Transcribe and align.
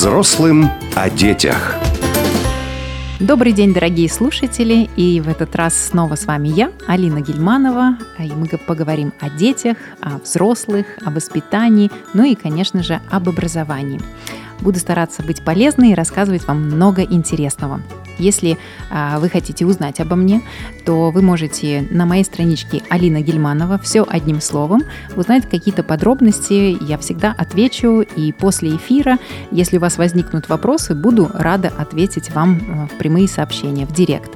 Взрослым 0.00 0.70
о 0.96 1.10
детях. 1.10 1.74
Добрый 3.18 3.52
день, 3.52 3.74
дорогие 3.74 4.08
слушатели! 4.08 4.88
И 4.96 5.20
в 5.20 5.28
этот 5.28 5.54
раз 5.54 5.74
снова 5.74 6.14
с 6.14 6.24
вами 6.24 6.48
я, 6.48 6.72
Алина 6.86 7.20
Гельманова. 7.20 7.98
И 8.18 8.32
мы 8.32 8.46
поговорим 8.66 9.12
о 9.20 9.28
детях, 9.28 9.76
о 10.00 10.16
взрослых, 10.16 10.86
о 11.04 11.10
воспитании, 11.10 11.90
ну 12.14 12.24
и, 12.24 12.34
конечно 12.34 12.82
же, 12.82 12.98
об 13.10 13.28
образовании. 13.28 14.00
Буду 14.62 14.78
стараться 14.78 15.22
быть 15.22 15.44
полезной 15.44 15.90
и 15.90 15.94
рассказывать 15.94 16.46
вам 16.46 16.62
много 16.62 17.02
интересного. 17.02 17.82
Если 18.20 18.58
а, 18.90 19.18
вы 19.18 19.28
хотите 19.28 19.66
узнать 19.66 20.00
обо 20.00 20.16
мне, 20.16 20.42
то 20.84 21.10
вы 21.10 21.22
можете 21.22 21.86
на 21.90 22.06
моей 22.06 22.24
страничке 22.24 22.82
Алина 22.88 23.20
Гельманова 23.20 23.78
все 23.78 24.06
одним 24.08 24.40
словом 24.40 24.82
узнать 25.16 25.48
какие-то 25.48 25.82
подробности. 25.82 26.76
Я 26.80 26.98
всегда 26.98 27.34
отвечу, 27.36 28.02
и 28.02 28.32
после 28.32 28.76
эфира, 28.76 29.18
если 29.50 29.78
у 29.78 29.80
вас 29.80 29.98
возникнут 29.98 30.48
вопросы, 30.48 30.94
буду 30.94 31.30
рада 31.32 31.72
ответить 31.76 32.30
вам 32.34 32.58
э, 32.58 32.94
в 32.94 32.98
прямые 32.98 33.28
сообщения, 33.28 33.86
в 33.86 33.92
директ. 33.92 34.30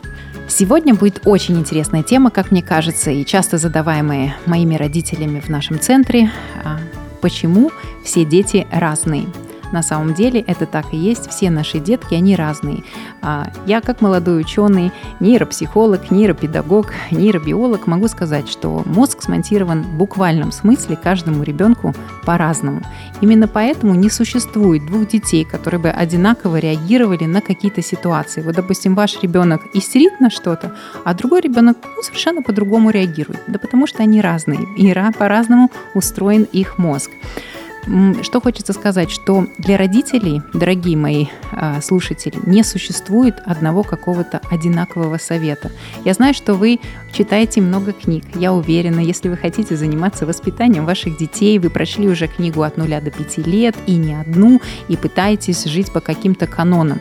Сегодня 0.48 0.94
будет 0.94 1.22
очень 1.24 1.58
интересная 1.58 2.02
тема, 2.02 2.30
как 2.30 2.50
мне 2.50 2.62
кажется, 2.62 3.10
и 3.10 3.24
часто 3.24 3.58
задаваемая 3.58 4.36
моими 4.46 4.76
родителями 4.76 5.40
в 5.40 5.48
нашем 5.48 5.80
центре. 5.80 6.30
А, 6.62 6.78
почему 7.20 7.70
все 8.04 8.24
дети 8.24 8.66
разные? 8.70 9.26
На 9.74 9.82
самом 9.82 10.14
деле 10.14 10.40
это 10.40 10.66
так 10.66 10.94
и 10.94 10.96
есть. 10.96 11.28
Все 11.28 11.50
наши 11.50 11.80
детки, 11.80 12.14
они 12.14 12.36
разные. 12.36 12.84
А, 13.22 13.50
я, 13.66 13.80
как 13.80 14.00
молодой 14.00 14.40
ученый, 14.40 14.92
нейропсихолог, 15.18 16.12
нейропедагог, 16.12 16.92
нейробиолог, 17.10 17.88
могу 17.88 18.06
сказать, 18.06 18.48
что 18.48 18.84
мозг 18.86 19.22
смонтирован 19.22 19.82
в 19.82 19.96
буквальном 19.96 20.52
смысле 20.52 20.94
каждому 20.94 21.42
ребенку 21.42 21.92
по-разному. 22.24 22.82
Именно 23.20 23.48
поэтому 23.48 23.96
не 23.96 24.10
существует 24.10 24.86
двух 24.86 25.08
детей, 25.08 25.44
которые 25.44 25.80
бы 25.80 25.88
одинаково 25.90 26.58
реагировали 26.58 27.24
на 27.24 27.40
какие-то 27.40 27.82
ситуации. 27.82 28.42
Вот, 28.42 28.54
допустим, 28.54 28.94
ваш 28.94 29.20
ребенок 29.22 29.62
истерит 29.74 30.20
на 30.20 30.30
что-то, 30.30 30.76
а 31.04 31.14
другой 31.14 31.40
ребенок 31.40 31.78
ну, 31.82 32.00
совершенно 32.00 32.42
по-другому 32.42 32.90
реагирует. 32.90 33.40
Да 33.48 33.58
потому 33.58 33.88
что 33.88 34.04
они 34.04 34.20
разные, 34.20 34.68
и 34.76 34.94
по-разному 35.18 35.72
устроен 35.94 36.44
их 36.44 36.78
мозг. 36.78 37.10
Что 38.22 38.40
хочется 38.40 38.72
сказать, 38.72 39.10
что 39.10 39.46
для 39.58 39.76
родителей, 39.76 40.42
дорогие 40.54 40.96
мои 40.96 41.26
э, 41.52 41.80
слушатели, 41.82 42.34
не 42.46 42.62
существует 42.62 43.36
одного 43.44 43.82
какого-то 43.82 44.40
одинакового 44.50 45.18
совета. 45.18 45.70
Я 46.04 46.14
знаю, 46.14 46.32
что 46.34 46.54
вы 46.54 46.80
читаете 47.12 47.60
много 47.60 47.92
книг. 47.92 48.24
Я 48.34 48.52
уверена, 48.54 49.00
если 49.00 49.28
вы 49.28 49.36
хотите 49.36 49.76
заниматься 49.76 50.24
воспитанием 50.24 50.86
ваших 50.86 51.18
детей, 51.18 51.58
вы 51.58 51.68
прошли 51.68 52.08
уже 52.08 52.26
книгу 52.26 52.62
от 52.62 52.78
нуля 52.78 53.00
до 53.00 53.10
пяти 53.10 53.42
лет 53.42 53.76
и 53.86 53.96
не 53.96 54.14
одну, 54.14 54.60
и 54.88 54.96
пытаетесь 54.96 55.64
жить 55.64 55.92
по 55.92 56.00
каким-то 56.00 56.46
канонам. 56.46 57.00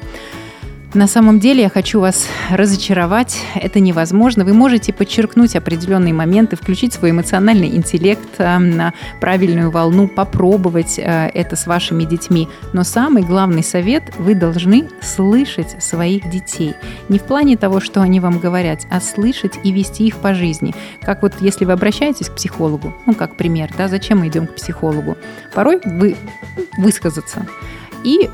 На 0.93 1.07
самом 1.07 1.39
деле 1.39 1.63
я 1.63 1.69
хочу 1.69 1.99
вас 1.99 2.27
разочаровать. 2.51 3.39
Это 3.55 3.79
невозможно. 3.79 4.45
Вы 4.45 4.53
можете 4.53 4.93
подчеркнуть 4.93 5.55
определенные 5.55 6.13
моменты, 6.13 6.55
включить 6.55 6.93
свой 6.93 7.09
эмоциональный 7.09 7.75
интеллект 7.75 8.29
э, 8.37 8.59
на 8.59 8.93
правильную 9.19 9.71
волну, 9.71 10.07
попробовать 10.07 10.99
э, 10.99 11.31
это 11.33 11.55
с 11.55 11.65
вашими 11.65 12.03
детьми. 12.03 12.47
Но 12.73 12.83
самый 12.83 13.23
главный 13.23 13.63
совет– 13.63 14.03
вы 14.19 14.35
должны 14.35 14.87
слышать 15.01 15.83
своих 15.83 16.29
детей. 16.29 16.75
Не 17.09 17.17
в 17.17 17.23
плане 17.23 17.57
того, 17.57 17.79
что 17.79 18.01
они 18.01 18.19
вам 18.19 18.37
говорят, 18.37 18.81
а 18.91 19.01
слышать 19.01 19.53
и 19.63 19.71
вести 19.71 20.05
их 20.05 20.17
по 20.17 20.35
жизни. 20.35 20.75
Как 21.01 21.23
вот 21.23 21.33
если 21.39 21.65
вы 21.65 21.71
обращаетесь 21.71 22.29
к 22.29 22.35
психологу, 22.35 22.93
ну 23.07 23.15
как 23.15 23.35
пример, 23.35 23.71
да, 23.75 23.87
зачем 23.87 24.19
мы 24.19 24.27
идем 24.27 24.45
к 24.45 24.53
психологу? 24.53 25.17
Порой 25.55 25.81
вы 25.83 26.15
высказаться. 26.77 27.47
И 28.03 28.29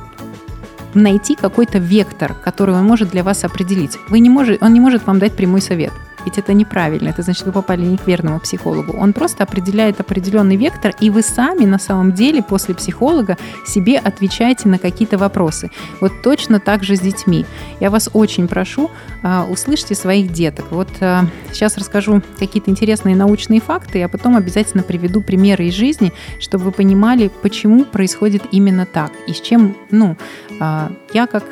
найти 0.93 1.35
какой-то 1.35 1.77
вектор, 1.79 2.33
который 2.33 2.75
он 2.75 2.85
может 2.85 3.09
для 3.09 3.23
вас 3.23 3.43
определить. 3.43 3.97
Вы 4.09 4.19
не 4.19 4.29
можете, 4.29 4.63
он 4.63 4.73
не 4.73 4.79
может 4.79 5.05
вам 5.05 5.19
дать 5.19 5.35
прямой 5.35 5.61
совет. 5.61 5.93
Ведь 6.29 6.37
это 6.37 6.53
неправильно, 6.53 7.09
это 7.09 7.23
значит, 7.23 7.43
вы 7.47 7.51
попали 7.51 7.81
не 7.81 7.97
к 7.97 8.05
верному 8.05 8.39
психологу. 8.39 8.95
Он 8.95 9.13
просто 9.13 9.43
определяет 9.43 9.99
определенный 9.99 10.57
вектор, 10.57 10.93
и 10.99 11.09
вы 11.09 11.23
сами 11.23 11.65
на 11.65 11.79
самом 11.79 12.13
деле 12.13 12.43
после 12.43 12.75
психолога 12.75 13.35
себе 13.65 13.97
отвечаете 13.97 14.69
на 14.69 14.77
какие-то 14.77 15.17
вопросы. 15.17 15.71
Вот 16.01 16.11
точно 16.21 16.59
так 16.59 16.83
же 16.83 16.95
с 16.95 16.99
детьми. 16.99 17.47
Я 17.79 17.89
вас 17.89 18.11
очень 18.13 18.47
прошу, 18.47 18.91
а, 19.23 19.47
услышьте 19.49 19.95
своих 19.95 20.31
деток. 20.31 20.67
Вот 20.69 20.89
а, 21.01 21.25
сейчас 21.51 21.79
расскажу 21.79 22.21
какие-то 22.37 22.69
интересные 22.69 23.15
научные 23.15 23.59
факты, 23.59 24.03
а 24.03 24.07
потом 24.07 24.35
обязательно 24.35 24.83
приведу 24.83 25.21
примеры 25.21 25.65
из 25.65 25.73
жизни, 25.73 26.13
чтобы 26.39 26.65
вы 26.65 26.71
понимали, 26.71 27.31
почему 27.41 27.85
происходит 27.85 28.43
именно 28.51 28.85
так 28.85 29.11
и 29.25 29.33
с 29.33 29.41
чем, 29.41 29.75
ну, 29.89 30.15
а, 30.59 30.91
я 31.11 31.25
как 31.25 31.45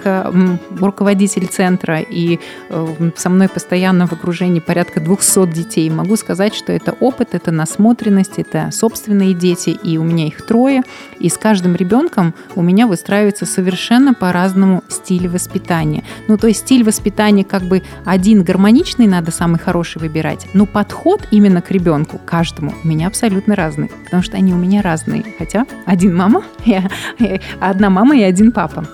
руководитель 0.79 1.47
центра 1.47 1.99
и 1.99 2.39
э, 2.69 3.11
со 3.15 3.29
мной 3.29 3.47
постоянно 3.47 4.05
в 4.05 4.13
окружении 4.13 4.59
порядка 4.67 4.99
200 4.99 5.47
детей. 5.47 5.89
Могу 5.89 6.15
сказать, 6.17 6.53
что 6.53 6.71
это 6.73 6.91
опыт, 6.99 7.29
это 7.31 7.51
насмотренность, 7.51 8.37
это 8.37 8.69
собственные 8.71 9.33
дети, 9.33 9.69
и 9.69 9.97
у 9.97 10.03
меня 10.03 10.27
их 10.27 10.45
трое. 10.45 10.83
И 11.19 11.29
с 11.29 11.37
каждым 11.37 11.75
ребенком 11.75 12.35
у 12.55 12.61
меня 12.61 12.85
выстраивается 12.85 13.45
совершенно 13.45 14.13
по-разному 14.13 14.83
стиль 14.89 15.27
воспитания. 15.27 16.03
Ну, 16.27 16.37
то 16.37 16.47
есть 16.47 16.59
стиль 16.59 16.83
воспитания 16.83 17.43
как 17.43 17.63
бы 17.63 17.81
один 18.05 18.43
гармоничный, 18.43 19.07
надо 19.07 19.31
самый 19.31 19.57
хороший 19.57 19.99
выбирать, 19.99 20.47
но 20.53 20.65
подход 20.65 21.27
именно 21.31 21.61
к 21.61 21.71
ребенку, 21.71 22.19
каждому, 22.23 22.73
у 22.83 22.87
меня 22.87 23.07
абсолютно 23.07 23.55
разный, 23.55 23.89
потому 24.03 24.21
что 24.21 24.35
они 24.35 24.53
у 24.53 24.57
меня 24.57 24.81
разные. 24.81 25.23
Хотя 25.39 25.65
один 25.85 26.15
мама, 26.15 26.43
одна 27.59 27.89
мама 27.89 28.17
и 28.17 28.21
один 28.21 28.51
папа. 28.51 28.85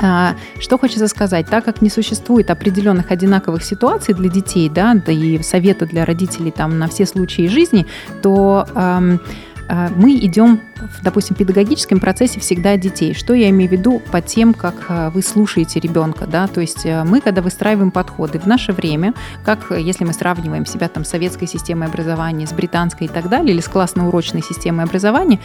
А, 0.00 0.34
что 0.58 0.78
хочется 0.78 1.08
сказать, 1.08 1.46
так 1.46 1.64
как 1.64 1.82
не 1.82 1.90
существует 1.90 2.50
определенных 2.50 3.10
одинаковых 3.10 3.62
ситуаций 3.62 4.14
для 4.14 4.28
детей, 4.28 4.68
да, 4.68 4.94
да 4.94 5.12
и 5.12 5.42
совета 5.42 5.86
для 5.86 6.04
родителей 6.04 6.50
там 6.50 6.78
на 6.78 6.88
все 6.88 7.06
случаи 7.06 7.46
жизни, 7.46 7.86
то 8.22 8.66
эм, 8.74 9.20
мы 9.96 10.16
идем, 10.16 10.60
в, 10.76 11.02
допустим, 11.02 11.36
педагогическом 11.36 11.98
процессе 11.98 12.38
всегда 12.38 12.76
детей. 12.76 13.14
Что 13.14 13.32
я 13.32 13.48
имею 13.50 13.70
в 13.70 13.72
виду 13.72 14.00
по 14.12 14.20
тем, 14.20 14.52
как 14.52 14.74
э, 14.88 15.10
вы 15.10 15.22
слушаете 15.22 15.80
ребенка, 15.80 16.26
да, 16.26 16.46
то 16.46 16.60
есть 16.60 16.84
э, 16.84 17.02
мы, 17.04 17.20
когда 17.20 17.40
выстраиваем 17.40 17.90
подходы 17.90 18.38
в 18.38 18.46
наше 18.46 18.72
время, 18.72 19.14
как 19.42 19.70
если 19.70 20.04
мы 20.04 20.12
сравниваем 20.12 20.66
себя 20.66 20.88
там 20.88 21.04
с 21.04 21.08
советской 21.08 21.46
системой 21.46 21.88
образования, 21.88 22.46
с 22.46 22.52
британской 22.52 23.06
и 23.06 23.10
так 23.10 23.28
далее, 23.28 23.54
или 23.54 23.60
с 23.60 23.68
классно-урочной 23.68 24.42
системой 24.42 24.84
образования, 24.84 25.40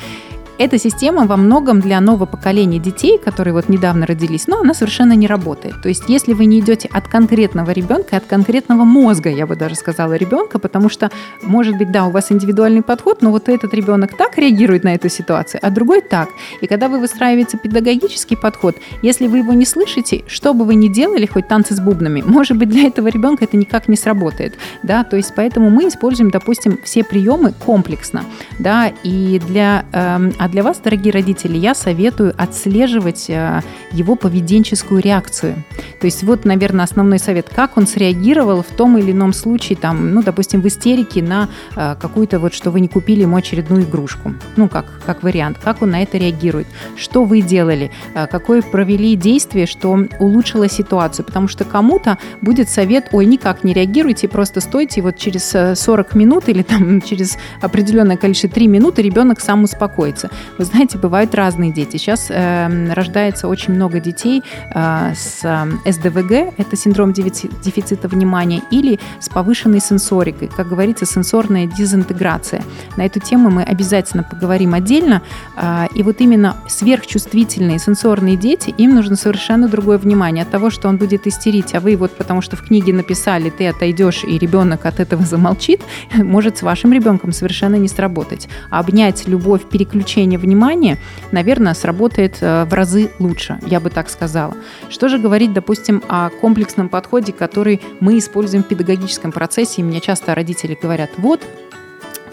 эта 0.59 0.77
система 0.77 1.25
во 1.25 1.37
многом 1.37 1.79
для 1.79 2.01
нового 2.01 2.25
поколения 2.25 2.79
детей, 2.79 3.17
которые 3.17 3.53
вот 3.53 3.69
недавно 3.69 4.05
родились, 4.05 4.45
но 4.45 4.59
она 4.59 4.73
совершенно 4.73 5.13
не 5.13 5.25
работает. 5.25 5.81
То 5.81 5.87
есть 5.87 6.03
если 6.09 6.33
вы 6.33 6.45
не 6.45 6.59
идете 6.59 6.89
от 6.91 7.07
конкретного 7.07 7.71
ребенка, 7.71 8.17
от 8.17 8.25
конкретного 8.25 8.83
мозга, 8.83 9.29
я 9.29 9.47
бы 9.47 9.55
даже 9.55 9.75
сказала, 9.75 10.15
ребенка, 10.15 10.59
потому 10.59 10.89
что, 10.89 11.11
может 11.41 11.77
быть, 11.77 11.93
да, 11.93 12.05
у 12.05 12.11
вас 12.11 12.29
индивидуальный 12.33 12.81
подход, 12.81 13.21
но 13.21 13.31
вот 13.31 13.47
этот 13.47 13.73
ребенок 13.73 14.17
так 14.17 14.37
реагирует 14.37 14.83
на 14.83 14.95
эту 14.95 15.07
ситуацию, 15.07 15.61
а 15.63 15.69
другой 15.69 16.01
так. 16.01 16.27
И 16.59 16.67
когда 16.67 16.89
вы 16.89 16.99
выстраиваете 16.99 17.57
педагогический 17.57 18.35
подход, 18.35 18.75
если 19.01 19.27
вы 19.27 19.37
его 19.37 19.53
не 19.53 19.65
слышите, 19.65 20.25
что 20.27 20.53
бы 20.53 20.65
вы 20.65 20.75
ни 20.75 20.89
делали, 20.89 21.25
хоть 21.25 21.47
танцы 21.47 21.73
с 21.73 21.79
бубнами, 21.79 22.21
может 22.25 22.57
быть, 22.57 22.67
для 22.67 22.87
этого 22.87 23.07
ребенка 23.07 23.45
это 23.45 23.55
никак 23.55 23.87
не 23.87 23.95
сработает. 23.95 24.57
Да? 24.83 25.05
То 25.05 25.15
есть 25.15 25.31
поэтому 25.37 25.69
мы 25.69 25.87
используем, 25.87 26.31
допустим, 26.31 26.79
все 26.83 27.05
приемы 27.05 27.53
комплексно. 27.65 28.25
Да? 28.59 28.91
И 29.03 29.39
для 29.47 29.85
э, 29.93 30.31
для 30.49 30.63
вас, 30.63 30.79
дорогие 30.79 31.13
родители, 31.13 31.57
я 31.57 31.75
советую 31.75 32.33
отслеживать 32.37 33.29
э, 33.29 33.61
его 33.91 34.15
поведенческую 34.15 35.01
реакцию. 35.01 35.63
То 35.99 36.05
есть 36.05 36.23
вот, 36.23 36.45
наверное, 36.45 36.85
основной 36.85 37.19
совет, 37.19 37.47
как 37.49 37.77
он 37.77 37.87
среагировал 37.87 38.63
в 38.63 38.75
том 38.75 38.97
или 38.97 39.11
ином 39.11 39.33
случае, 39.33 39.77
там, 39.77 40.13
ну, 40.13 40.23
допустим, 40.23 40.61
в 40.61 40.67
истерике 40.67 41.21
на 41.21 41.49
э, 41.75 41.95
какую-то 41.99 42.39
вот, 42.39 42.53
что 42.53 42.71
вы 42.71 42.79
не 42.79 42.87
купили 42.87 43.21
ему 43.21 43.37
очередную 43.37 43.83
игрушку. 43.83 44.33
Ну, 44.55 44.67
как, 44.67 44.85
как 45.05 45.23
вариант. 45.23 45.57
Как 45.63 45.81
он 45.81 45.91
на 45.91 46.01
это 46.01 46.17
реагирует? 46.17 46.67
Что 46.95 47.23
вы 47.23 47.41
делали? 47.41 47.91
Э, 48.15 48.27
какое 48.27 48.61
провели 48.61 49.15
действие, 49.15 49.67
что 49.67 49.97
улучшило 50.19 50.67
ситуацию? 50.67 51.25
Потому 51.25 51.47
что 51.47 51.63
кому-то 51.63 52.17
будет 52.41 52.69
совет, 52.69 53.09
ой, 53.11 53.25
никак 53.25 53.63
не 53.63 53.73
реагируйте, 53.73 54.27
просто 54.27 54.61
стойте, 54.61 55.01
вот 55.01 55.17
через 55.17 55.79
40 55.79 56.15
минут 56.15 56.49
или 56.49 56.63
там 56.63 57.01
через 57.01 57.37
определенное 57.61 58.17
количество 58.17 58.49
3 58.49 58.67
минуты 58.67 59.01
ребенок 59.01 59.39
сам 59.39 59.63
успокоится. 59.63 60.29
Вы 60.57 60.65
знаете, 60.65 60.97
бывают 60.97 61.33
разные 61.35 61.71
дети. 61.71 61.97
Сейчас 61.97 62.27
э, 62.29 62.93
рождается 62.93 63.47
очень 63.47 63.73
много 63.73 63.99
детей 63.99 64.43
э, 64.73 65.13
с 65.15 65.39
э, 65.43 65.91
СДВГ, 65.91 66.53
это 66.57 66.75
синдром 66.75 67.13
дефицита 67.13 68.07
внимания, 68.07 68.61
или 68.71 68.99
с 69.19 69.29
повышенной 69.29 69.79
сенсорикой, 69.79 70.49
как 70.49 70.67
говорится, 70.67 71.05
сенсорная 71.05 71.65
дезинтеграция. 71.65 72.63
На 72.97 73.05
эту 73.05 73.19
тему 73.19 73.49
мы 73.49 73.63
обязательно 73.63 74.23
поговорим 74.23 74.73
отдельно. 74.73 75.21
Э, 75.55 75.87
и 75.95 76.03
вот 76.03 76.21
именно 76.21 76.57
сверхчувствительные 76.67 77.79
сенсорные 77.79 78.35
дети, 78.35 78.73
им 78.77 78.95
нужно 78.95 79.15
совершенно 79.15 79.67
другое 79.67 79.97
внимание. 79.97 80.43
От 80.43 80.51
того, 80.51 80.69
что 80.69 80.89
он 80.89 80.97
будет 80.97 81.25
истерить, 81.25 81.73
а 81.73 81.79
вы 81.79 81.95
вот 81.95 82.11
потому 82.17 82.41
что 82.41 82.57
в 82.57 82.63
книге 82.63 82.93
написали, 82.93 83.49
ты 83.49 83.67
отойдешь, 83.67 84.23
и 84.23 84.37
ребенок 84.37 84.85
от 84.85 84.99
этого 84.99 85.23
замолчит, 85.23 85.81
может 86.15 86.57
с 86.57 86.61
вашим 86.61 86.91
ребенком 86.93 87.31
совершенно 87.31 87.75
не 87.75 87.87
сработать. 87.87 88.49
А 88.69 88.79
обнять 88.79 89.27
любовь, 89.27 89.63
переключение 89.69 90.28
направление 90.29 90.37
внимания, 90.37 90.97
наверное, 91.31 91.73
сработает 91.73 92.37
э, 92.41 92.65
в 92.65 92.73
разы 92.73 93.09
лучше, 93.19 93.59
я 93.65 93.79
бы 93.79 93.89
так 93.89 94.09
сказала. 94.09 94.53
Что 94.89 95.09
же 95.09 95.17
говорить, 95.17 95.53
допустим, 95.53 96.01
о 96.07 96.29
комплексном 96.29 96.89
подходе, 96.89 97.31
который 97.31 97.81
мы 97.99 98.17
используем 98.17 98.63
в 98.63 98.67
педагогическом 98.67 99.31
процессе, 99.31 99.81
и 99.81 99.83
мне 99.83 99.99
часто 100.01 100.35
родители 100.35 100.77
говорят, 100.81 101.09
вот, 101.17 101.41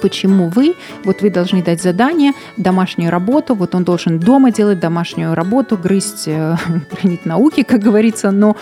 почему 0.00 0.48
вы, 0.48 0.74
вот 1.04 1.22
вы 1.22 1.30
должны 1.30 1.62
дать 1.62 1.82
задание, 1.82 2.32
домашнюю 2.56 3.10
работу, 3.10 3.54
вот 3.54 3.74
он 3.74 3.84
должен 3.84 4.18
дома 4.18 4.50
делать 4.50 4.78
домашнюю 4.78 5.34
работу, 5.34 5.76
грызть 5.76 6.28
э, 6.28 6.56
науки, 7.24 7.62
как 7.62 7.80
говорится, 7.80 8.30
но 8.30 8.56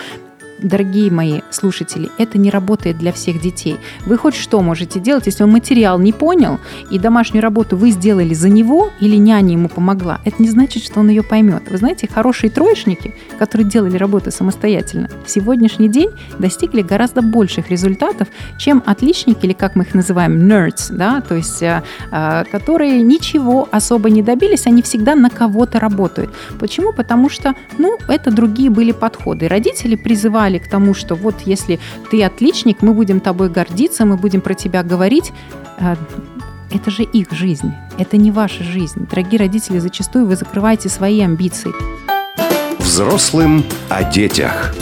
дорогие 0.59 1.11
мои 1.11 1.41
слушатели, 1.49 2.09
это 2.17 2.37
не 2.37 2.49
работает 2.49 2.97
для 2.97 3.11
всех 3.11 3.41
детей. 3.41 3.77
Вы 4.05 4.17
хоть 4.17 4.35
что 4.35 4.61
можете 4.61 4.99
делать, 4.99 5.25
если 5.25 5.43
он 5.43 5.51
материал 5.51 5.99
не 5.99 6.13
понял, 6.13 6.59
и 6.89 6.99
домашнюю 6.99 7.41
работу 7.41 7.77
вы 7.77 7.91
сделали 7.91 8.33
за 8.33 8.49
него, 8.49 8.91
или 8.99 9.15
няня 9.15 9.53
ему 9.53 9.69
помогла, 9.69 10.19
это 10.25 10.41
не 10.41 10.49
значит, 10.49 10.83
что 10.83 10.99
он 10.99 11.09
ее 11.09 11.23
поймет. 11.23 11.63
Вы 11.69 11.77
знаете, 11.77 12.07
хорошие 12.11 12.49
троечники, 12.49 13.13
которые 13.37 13.67
делали 13.67 13.97
работу 13.97 14.31
самостоятельно, 14.31 15.09
в 15.25 15.29
сегодняшний 15.29 15.89
день 15.89 16.09
достигли 16.39 16.81
гораздо 16.81 17.21
больших 17.21 17.69
результатов, 17.69 18.27
чем 18.57 18.83
отличники, 18.85 19.45
или 19.45 19.53
как 19.53 19.75
мы 19.75 19.83
их 19.83 19.93
называем, 19.93 20.39
nerds, 20.51 20.87
да, 20.89 21.21
то 21.21 21.35
есть 21.35 21.61
а, 21.63 21.83
а, 22.11 22.43
которые 22.45 23.01
ничего 23.01 23.67
особо 23.71 24.09
не 24.09 24.21
добились, 24.21 24.67
они 24.67 24.81
всегда 24.81 25.15
на 25.15 25.29
кого-то 25.29 25.79
работают. 25.79 26.31
Почему? 26.59 26.93
Потому 26.93 27.29
что, 27.29 27.55
ну, 27.77 27.97
это 28.07 28.31
другие 28.31 28.69
были 28.69 28.91
подходы. 28.91 29.47
Родители 29.47 29.95
призывали 29.95 30.44
призывали 30.45 30.57
к 30.59 30.67
тому, 30.67 30.93
что 30.93 31.15
вот 31.15 31.35
если 31.45 31.79
ты 32.11 32.23
отличник, 32.23 32.81
мы 32.81 32.93
будем 32.93 33.19
тобой 33.19 33.49
гордиться, 33.49 34.05
мы 34.05 34.17
будем 34.17 34.41
про 34.41 34.53
тебя 34.53 34.83
говорить, 34.83 35.31
э, 35.79 35.95
это 36.71 36.91
же 36.91 37.03
их 37.03 37.31
жизнь, 37.31 37.73
это 37.97 38.17
не 38.17 38.31
ваша 38.31 38.63
жизнь. 38.63 39.07
Дорогие 39.09 39.39
родители, 39.39 39.79
зачастую 39.79 40.27
вы 40.27 40.35
закрываете 40.35 40.89
свои 40.89 41.21
амбиции. 41.21 41.71
Взрослым 42.79 43.63
о 43.89 44.03
детях 44.03 44.75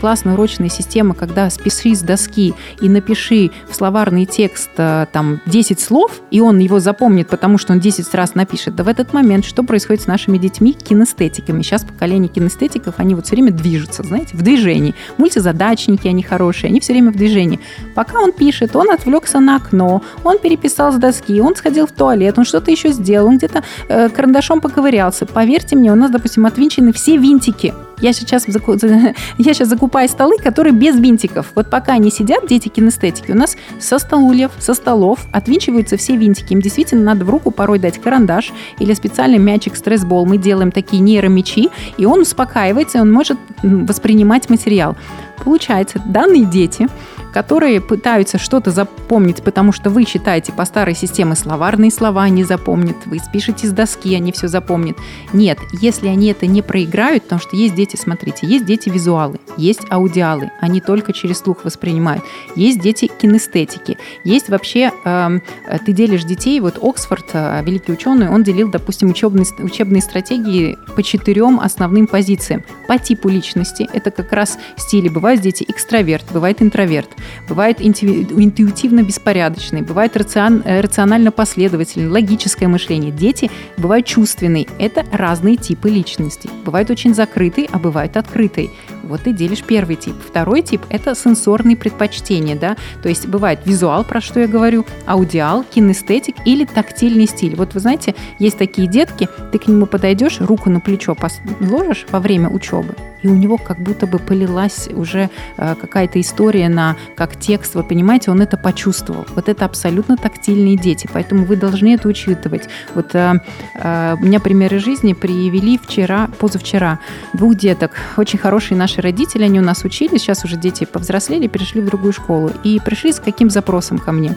классная 0.00 0.34
урочная 0.34 0.68
система, 0.68 1.14
когда 1.14 1.50
спиши 1.50 1.94
с 1.94 2.00
доски 2.00 2.54
и 2.80 2.88
напиши 2.88 3.50
в 3.68 3.74
словарный 3.74 4.24
текст 4.24 4.70
э, 4.76 5.06
там 5.12 5.40
10 5.46 5.78
слов, 5.78 6.20
и 6.30 6.40
он 6.40 6.58
его 6.58 6.80
запомнит, 6.80 7.28
потому 7.28 7.58
что 7.58 7.72
он 7.72 7.80
10 7.80 8.12
раз 8.14 8.34
напишет, 8.34 8.74
да 8.74 8.84
в 8.84 8.88
этот 8.88 9.12
момент 9.12 9.44
что 9.44 9.62
происходит 9.62 10.02
с 10.02 10.06
нашими 10.06 10.38
детьми, 10.38 10.72
кинестетиками? 10.72 11.62
Сейчас 11.62 11.84
поколение 11.84 12.28
кинестетиков, 12.28 12.94
они 12.96 13.14
вот 13.14 13.26
все 13.26 13.36
время 13.36 13.52
движутся, 13.52 14.02
знаете, 14.02 14.36
в 14.36 14.42
движении. 14.42 14.94
Мультизадачники, 15.18 16.08
они 16.08 16.22
хорошие, 16.22 16.68
они 16.68 16.80
все 16.80 16.92
время 16.92 17.12
в 17.12 17.16
движении. 17.16 17.60
Пока 17.94 18.20
он 18.20 18.32
пишет, 18.32 18.74
он 18.74 18.90
отвлекся 18.90 19.40
на 19.40 19.56
окно, 19.56 20.02
он 20.24 20.38
переписал 20.38 20.92
с 20.92 20.96
доски, 20.96 21.40
он 21.40 21.54
сходил 21.56 21.86
в 21.86 21.92
туалет, 21.92 22.38
он 22.38 22.44
что-то 22.44 22.70
еще 22.70 22.92
сделал, 22.92 23.28
он 23.28 23.38
где-то 23.38 23.62
э, 23.88 24.08
карандашом 24.08 24.60
поковырялся. 24.60 25.26
Поверьте 25.26 25.76
мне, 25.76 25.92
у 25.92 25.96
нас, 25.96 26.10
допустим, 26.10 26.46
отвинчены 26.46 26.92
все 26.92 27.16
винтики 27.16 27.74
я 28.00 28.12
сейчас, 28.12 28.46
я 29.38 29.54
сейчас 29.54 29.68
закупаю 29.68 30.08
столы, 30.08 30.36
которые 30.38 30.72
без 30.72 30.96
винтиков. 30.96 31.52
Вот 31.54 31.70
пока 31.70 31.94
они 31.94 32.10
сидят, 32.10 32.46
дети 32.46 32.68
кинестетики, 32.68 33.30
у 33.32 33.36
нас 33.36 33.56
со 33.78 33.98
стульев, 33.98 34.50
со 34.58 34.74
столов 34.74 35.20
отвинчиваются 35.32 35.96
все 35.96 36.16
винтики. 36.16 36.52
Им 36.52 36.60
действительно 36.60 37.02
надо 37.02 37.24
в 37.24 37.30
руку 37.30 37.50
порой 37.50 37.78
дать 37.78 38.00
карандаш 38.00 38.52
или 38.78 38.94
специальный 38.94 39.38
мячик 39.38 39.76
стрессбол. 39.76 40.26
Мы 40.26 40.38
делаем 40.38 40.72
такие 40.72 41.02
нейромечи, 41.02 41.68
и 41.96 42.06
он 42.06 42.20
успокаивается, 42.20 42.98
и 42.98 43.00
он 43.00 43.12
может 43.12 43.38
воспринимать 43.62 44.50
материал. 44.50 44.96
Получается, 45.44 46.02
данные 46.04 46.44
дети 46.44 46.88
которые 47.32 47.80
пытаются 47.80 48.38
что-то 48.38 48.70
запомнить, 48.70 49.42
потому 49.42 49.72
что 49.72 49.90
вы 49.90 50.04
считаете 50.04 50.52
по 50.52 50.64
старой 50.64 50.94
системе 50.94 51.34
словарные 51.34 51.90
слова 51.90 52.28
не 52.28 52.44
запомнят, 52.44 52.96
вы 53.06 53.18
спишете 53.18 53.66
с 53.66 53.70
доски, 53.72 54.14
они 54.14 54.32
все 54.32 54.48
запомнят. 54.48 54.96
Нет, 55.32 55.58
если 55.80 56.08
они 56.08 56.28
это 56.28 56.46
не 56.46 56.62
проиграют, 56.62 57.24
потому 57.24 57.40
что 57.40 57.56
есть 57.56 57.74
дети, 57.74 57.96
смотрите, 57.96 58.46
есть 58.46 58.64
дети 58.64 58.88
визуалы, 58.88 59.38
есть 59.56 59.80
аудиалы, 59.90 60.50
они 60.60 60.80
только 60.80 61.12
через 61.12 61.38
слух 61.38 61.64
воспринимают, 61.64 62.24
есть 62.56 62.80
дети 62.80 63.06
кинестетики, 63.06 63.98
есть 64.24 64.48
вообще, 64.48 64.92
э, 65.04 65.38
ты 65.84 65.92
делишь 65.92 66.24
детей, 66.24 66.60
вот 66.60 66.78
Оксфорд, 66.82 67.26
э, 67.32 67.62
великий 67.64 67.92
ученый, 67.92 68.28
он 68.28 68.42
делил, 68.42 68.70
допустим, 68.70 69.10
учебные, 69.10 69.46
учебные 69.58 70.02
стратегии 70.02 70.78
по 70.94 71.02
четырем 71.02 71.60
основным 71.60 72.06
позициям. 72.06 72.64
По 72.88 72.98
типу 72.98 73.28
личности, 73.28 73.88
это 73.92 74.10
как 74.10 74.32
раз 74.32 74.58
стили, 74.76 75.08
бывают 75.08 75.40
дети 75.40 75.64
экстраверт, 75.68 76.24
бывает 76.32 76.62
интроверт, 76.62 77.10
бывает 77.48 77.80
интуитивно 77.80 79.02
беспорядочный, 79.02 79.82
бывает 79.82 80.16
э, 80.16 80.80
рационально 80.80 81.30
последовательный, 81.30 82.08
логическое 82.08 82.68
мышление. 82.68 83.12
Дети 83.12 83.50
бывают 83.76 84.06
чувственные. 84.06 84.66
Это 84.78 85.04
разные 85.12 85.56
типы 85.56 85.90
личности. 85.90 86.48
Бывают 86.64 86.90
очень 86.90 87.14
закрытые, 87.14 87.68
а 87.70 87.78
бывают 87.78 88.16
открытые. 88.16 88.70
Вот 89.02 89.22
ты 89.22 89.32
делишь 89.32 89.62
первый 89.62 89.96
тип. 89.96 90.14
Второй 90.26 90.62
тип– 90.62 90.82
это 90.90 91.14
сенсорные 91.14 91.76
предпочтения, 91.76 92.56
да, 92.56 92.76
то 93.02 93.08
есть 93.08 93.26
бывает 93.26 93.60
визуал, 93.64 94.04
про 94.04 94.20
что 94.20 94.40
я 94.40 94.46
говорю, 94.46 94.86
аудиал, 95.06 95.64
кинестетик 95.64 96.36
или 96.44 96.64
тактильный 96.64 97.26
стиль. 97.26 97.56
Вот 97.56 97.74
вы 97.74 97.80
знаете, 97.80 98.14
есть 98.38 98.58
такие 98.58 98.88
детки, 98.88 99.28
ты 99.52 99.58
к 99.58 99.66
нему 99.68 99.86
подойдешь, 99.86 100.40
руку 100.40 100.70
на 100.70 100.80
плечо 100.80 101.14
положишь 101.14 102.06
во 102.10 102.20
время 102.20 102.48
учебы, 102.48 102.94
и 103.22 103.28
у 103.28 103.34
него 103.34 103.56
как 103.58 103.78
будто 103.78 104.06
бы 104.06 104.18
полилась 104.18 104.88
уже 104.92 105.30
э, 105.56 105.74
какая-то 105.74 106.20
история 106.20 106.68
на 106.68 106.96
как 107.16 107.38
текст. 107.38 107.74
Вы 107.74 107.84
понимаете, 107.84 108.30
он 108.30 108.40
это 108.40 108.56
почувствовал. 108.56 109.26
Вот 109.34 109.48
это 109.48 109.64
абсолютно 109.64 110.16
тактильные 110.16 110.76
дети, 110.76 111.08
поэтому 111.12 111.44
вы 111.44 111.56
должны 111.56 111.94
это 111.94 112.08
учитывать. 112.08 112.68
Вот 112.94 113.14
э, 113.14 113.40
э, 113.74 114.16
у 114.18 114.24
меня 114.24 114.40
примеры 114.40 114.78
жизни 114.78 115.12
привели 115.12 115.78
вчера, 115.78 116.28
позавчера 116.38 116.98
двух 117.32 117.56
деток, 117.56 117.92
очень 118.16 118.38
хорошие 118.38 118.76
наши 118.76 118.89
родители, 118.98 119.44
они 119.44 119.60
у 119.60 119.62
нас 119.62 119.84
учились, 119.84 120.22
сейчас 120.22 120.44
уже 120.44 120.56
дети 120.56 120.84
повзрослели, 120.84 121.46
перешли 121.46 121.80
в 121.80 121.86
другую 121.86 122.12
школу 122.12 122.50
и 122.64 122.80
пришли 122.80 123.12
с 123.12 123.20
каким 123.20 123.50
запросом 123.50 123.98
ко 123.98 124.12
мне. 124.12 124.36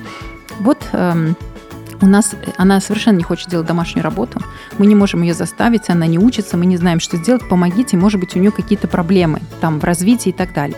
Вот 0.59 0.77
э, 0.91 1.33
у 2.01 2.05
нас 2.05 2.35
она 2.57 2.81
совершенно 2.81 3.17
не 3.17 3.23
хочет 3.23 3.49
делать 3.49 3.67
домашнюю 3.67 4.03
работу. 4.03 4.41
Мы 4.77 4.85
не 4.85 4.95
можем 4.95 5.21
ее 5.21 5.33
заставить, 5.33 5.89
она 5.89 6.05
не 6.05 6.19
учится, 6.19 6.57
мы 6.57 6.65
не 6.65 6.77
знаем, 6.77 6.99
что 6.99 7.17
сделать. 7.17 7.47
Помогите, 7.47 7.97
может 7.97 8.19
быть, 8.19 8.35
у 8.35 8.39
нее 8.39 8.51
какие-то 8.51 8.87
проблемы 8.87 9.41
там 9.61 9.79
в 9.79 9.83
развитии 9.83 10.29
и 10.29 10.33
так 10.33 10.53
далее. 10.53 10.77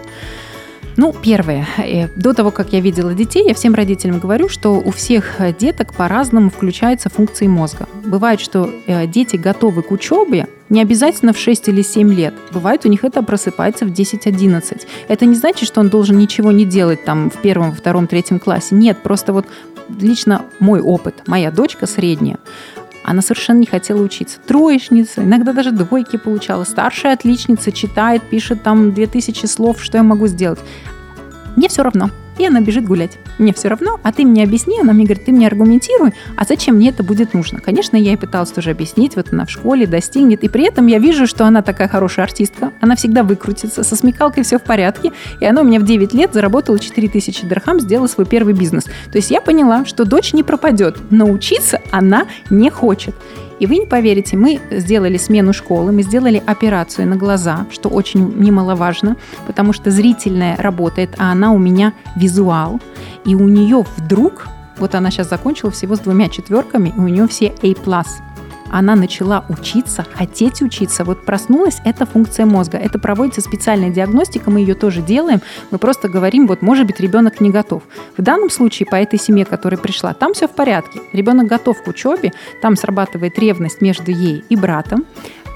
Ну, 0.98 1.14
первое. 1.14 1.68
Э, 1.78 2.08
до 2.16 2.34
того, 2.34 2.52
как 2.52 2.74
я 2.74 2.80
видела 2.80 3.14
детей, 3.14 3.44
я 3.48 3.54
всем 3.54 3.74
родителям 3.76 4.20
говорю, 4.20 4.50
что 4.50 4.76
у 4.80 4.92
всех 4.92 5.40
деток 5.60 5.94
по-разному 5.94 6.50
включаются 6.50 7.10
функции 7.10 7.48
мозга. 7.48 7.88
Бывает, 8.06 8.40
что 8.40 8.70
э, 8.88 9.06
дети 9.08 9.36
готовы 9.36 9.82
к 9.82 9.92
учебе, 9.92 10.48
не 10.70 10.82
обязательно 10.82 11.34
в 11.34 11.38
6 11.38 11.68
или 11.70 11.82
7 11.82 12.14
лет. 12.14 12.34
Бывает, 12.52 12.86
у 12.86 12.90
них 12.90 13.04
это 13.04 13.22
просыпается 13.22 13.86
в 13.86 13.90
10-11. 13.92 14.82
Это 15.08 15.26
не 15.26 15.36
значит, 15.36 15.68
что 15.68 15.80
он 15.80 15.90
должен 15.90 16.18
ничего 16.18 16.52
не 16.52 16.66
делать 16.66 17.04
там 17.04 17.30
в 17.30 17.42
первом, 17.42 17.74
втором, 17.74 18.08
третьем 18.08 18.40
классе. 18.40 18.76
Нет, 18.76 18.98
просто 19.04 19.34
вот 19.34 19.46
лично 20.00 20.46
мой 20.60 20.82
опыт. 20.82 21.24
Моя 21.28 21.52
дочка 21.52 21.86
средняя. 21.88 22.40
Она 23.08 23.22
совершенно 23.22 23.60
не 23.60 23.68
хотела 23.68 24.02
учиться. 24.02 24.40
Троечница, 24.48 25.24
иногда 25.24 25.54
даже 25.54 25.72
двойки 25.72 26.18
получала. 26.18 26.64
Старшая 26.64 27.14
отличница 27.14 27.72
читает, 27.72 28.24
пишет 28.24 28.64
там 28.64 28.94
2000 28.94 29.46
слов, 29.46 29.82
что 29.82 30.00
я 30.00 30.04
могу 30.04 30.26
сделать. 30.26 30.60
Мне 31.56 31.70
все 31.70 31.84
равно 31.84 32.10
и 32.38 32.46
она 32.46 32.62
бежит 32.62 32.86
гулять. 32.86 33.18
Мне 33.38 33.54
все 33.54 33.68
равно, 33.68 34.00
а 34.04 34.12
ты 34.12 34.26
мне 34.26 34.44
объясни, 34.44 34.80
она 34.80 34.94
мне 34.94 35.06
говорит, 35.06 35.26
ты 35.26 35.32
мне 35.32 35.48
аргументируй, 35.48 36.14
а 36.36 36.46
зачем 36.46 36.76
мне 36.76 36.90
это 36.90 37.04
будет 37.04 37.34
нужно? 37.34 37.60
Конечно, 37.60 37.98
я 37.98 38.12
ей 38.12 38.18
пыталась 38.18 38.52
тоже 38.52 38.72
объяснить, 38.72 39.16
вот 39.16 39.28
она 39.32 39.46
в 39.46 39.50
школе 39.50 39.88
достигнет, 39.88 40.44
и 40.44 40.50
при 40.50 40.66
этом 40.66 40.88
я 40.88 41.00
вижу, 41.00 41.28
что 41.28 41.46
она 41.46 41.62
такая 41.62 41.88
хорошая 41.88 42.26
артистка, 42.26 42.72
она 42.82 42.96
всегда 42.96 43.24
выкрутится, 43.24 43.84
со 43.84 43.96
смекалкой 43.96 44.44
все 44.44 44.60
в 44.60 44.64
порядке, 44.64 45.12
и 45.40 45.46
она 45.46 45.62
у 45.62 45.64
меня 45.66 45.80
в 45.80 45.84
9 45.84 46.14
лет 46.14 46.34
заработала 46.34 46.80
4000 46.80 47.46
дирхам, 47.48 47.80
сделала 47.80 48.08
свой 48.08 48.26
первый 48.26 48.54
бизнес. 48.54 48.86
То 48.86 49.18
есть 49.18 49.32
я 49.32 49.42
поняла, 49.42 49.86
что 49.86 50.06
дочь 50.06 50.34
не 50.34 50.44
пропадет, 50.44 50.98
научиться 51.12 51.82
она 51.92 52.26
не 52.50 52.70
хочет. 52.70 53.16
И 53.60 53.66
вы 53.68 53.78
не 53.78 53.86
поверите, 53.86 54.36
мы 54.36 54.60
сделали 54.72 55.18
смену 55.18 55.54
школы, 55.54 55.92
мы 55.92 56.04
сделали 56.04 56.42
операцию 56.46 57.08
на 57.08 57.16
глаза, 57.16 57.66
что 57.72 57.90
очень 57.90 58.38
немаловажно, 58.38 59.16
потому 59.48 59.72
что 59.74 59.92
зрительная 59.92 60.58
работает, 60.58 61.12
а 61.18 61.32
она 61.32 61.52
у 61.52 61.58
меня 61.58 61.94
визуал. 62.16 62.80
И 63.26 63.34
у 63.36 63.48
нее 63.48 63.86
вдруг, 63.98 64.48
вот 64.78 64.94
она 64.96 65.10
сейчас 65.10 65.30
закончила 65.30 65.72
всего 65.72 65.96
с 65.96 66.00
двумя 66.00 66.30
четверками, 66.30 66.94
и 66.96 67.00
у 67.00 67.08
нее 67.08 67.28
все 67.28 67.54
A+ 67.64 68.04
она 68.72 68.96
начала 68.96 69.46
учиться, 69.50 70.06
хотеть 70.14 70.62
учиться. 70.62 71.04
Вот 71.04 71.26
проснулась 71.26 71.78
эта 71.86 72.06
функция 72.06 72.46
мозга. 72.46 72.78
Это 72.78 73.00
проводится 73.00 73.42
специальная 73.42 73.90
диагностика, 73.90 74.52
мы 74.52 74.60
ее 74.60 74.76
тоже 74.76 75.02
делаем. 75.02 75.42
Мы 75.72 75.78
просто 75.78 76.10
говорим, 76.10 76.48
вот 76.48 76.62
может 76.62 76.88
быть 76.88 77.00
ребенок 77.00 77.42
не 77.42 77.52
готов. 77.52 77.84
В 78.18 78.22
данном 78.22 78.50
случае 78.50 78.88
по 78.88 78.96
этой 78.96 79.20
семье, 79.20 79.46
которая 79.46 79.80
пришла, 79.80 80.14
там 80.14 80.34
все 80.34 80.48
в 80.48 80.52
порядке. 80.52 81.00
Ребенок 81.14 81.48
готов 81.48 81.82
к 81.84 81.88
учебе, 81.88 82.34
там 82.62 82.76
срабатывает 82.76 83.38
ревность 83.40 83.82
между 83.82 84.12
ей 84.12 84.44
и 84.50 84.56
братом, 84.56 85.06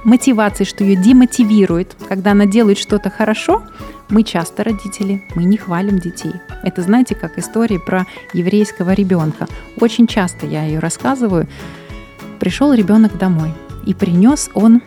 мотивация, 0.03 0.65
что 0.65 0.83
ее 0.83 0.95
демотивирует, 0.95 1.95
когда 2.07 2.31
она 2.31 2.45
делает 2.45 2.77
что-то 2.77 3.09
хорошо, 3.09 3.63
мы 4.09 4.23
часто, 4.23 4.63
родители, 4.63 5.23
мы 5.35 5.43
не 5.43 5.57
хвалим 5.57 5.99
детей. 5.99 6.33
Это, 6.63 6.81
знаете, 6.81 7.13
как 7.13 7.37
история 7.37 7.79
про 7.79 8.07
еврейского 8.33 8.93
ребенка. 8.93 9.47
Очень 9.79 10.07
часто 10.07 10.47
я 10.47 10.63
ее 10.63 10.79
рассказываю. 10.79 11.47
Пришел 12.39 12.74
ребенок 12.74 13.17
домой, 13.17 13.53
и 13.86 13.93
принес 13.93 14.50
он 14.53 14.81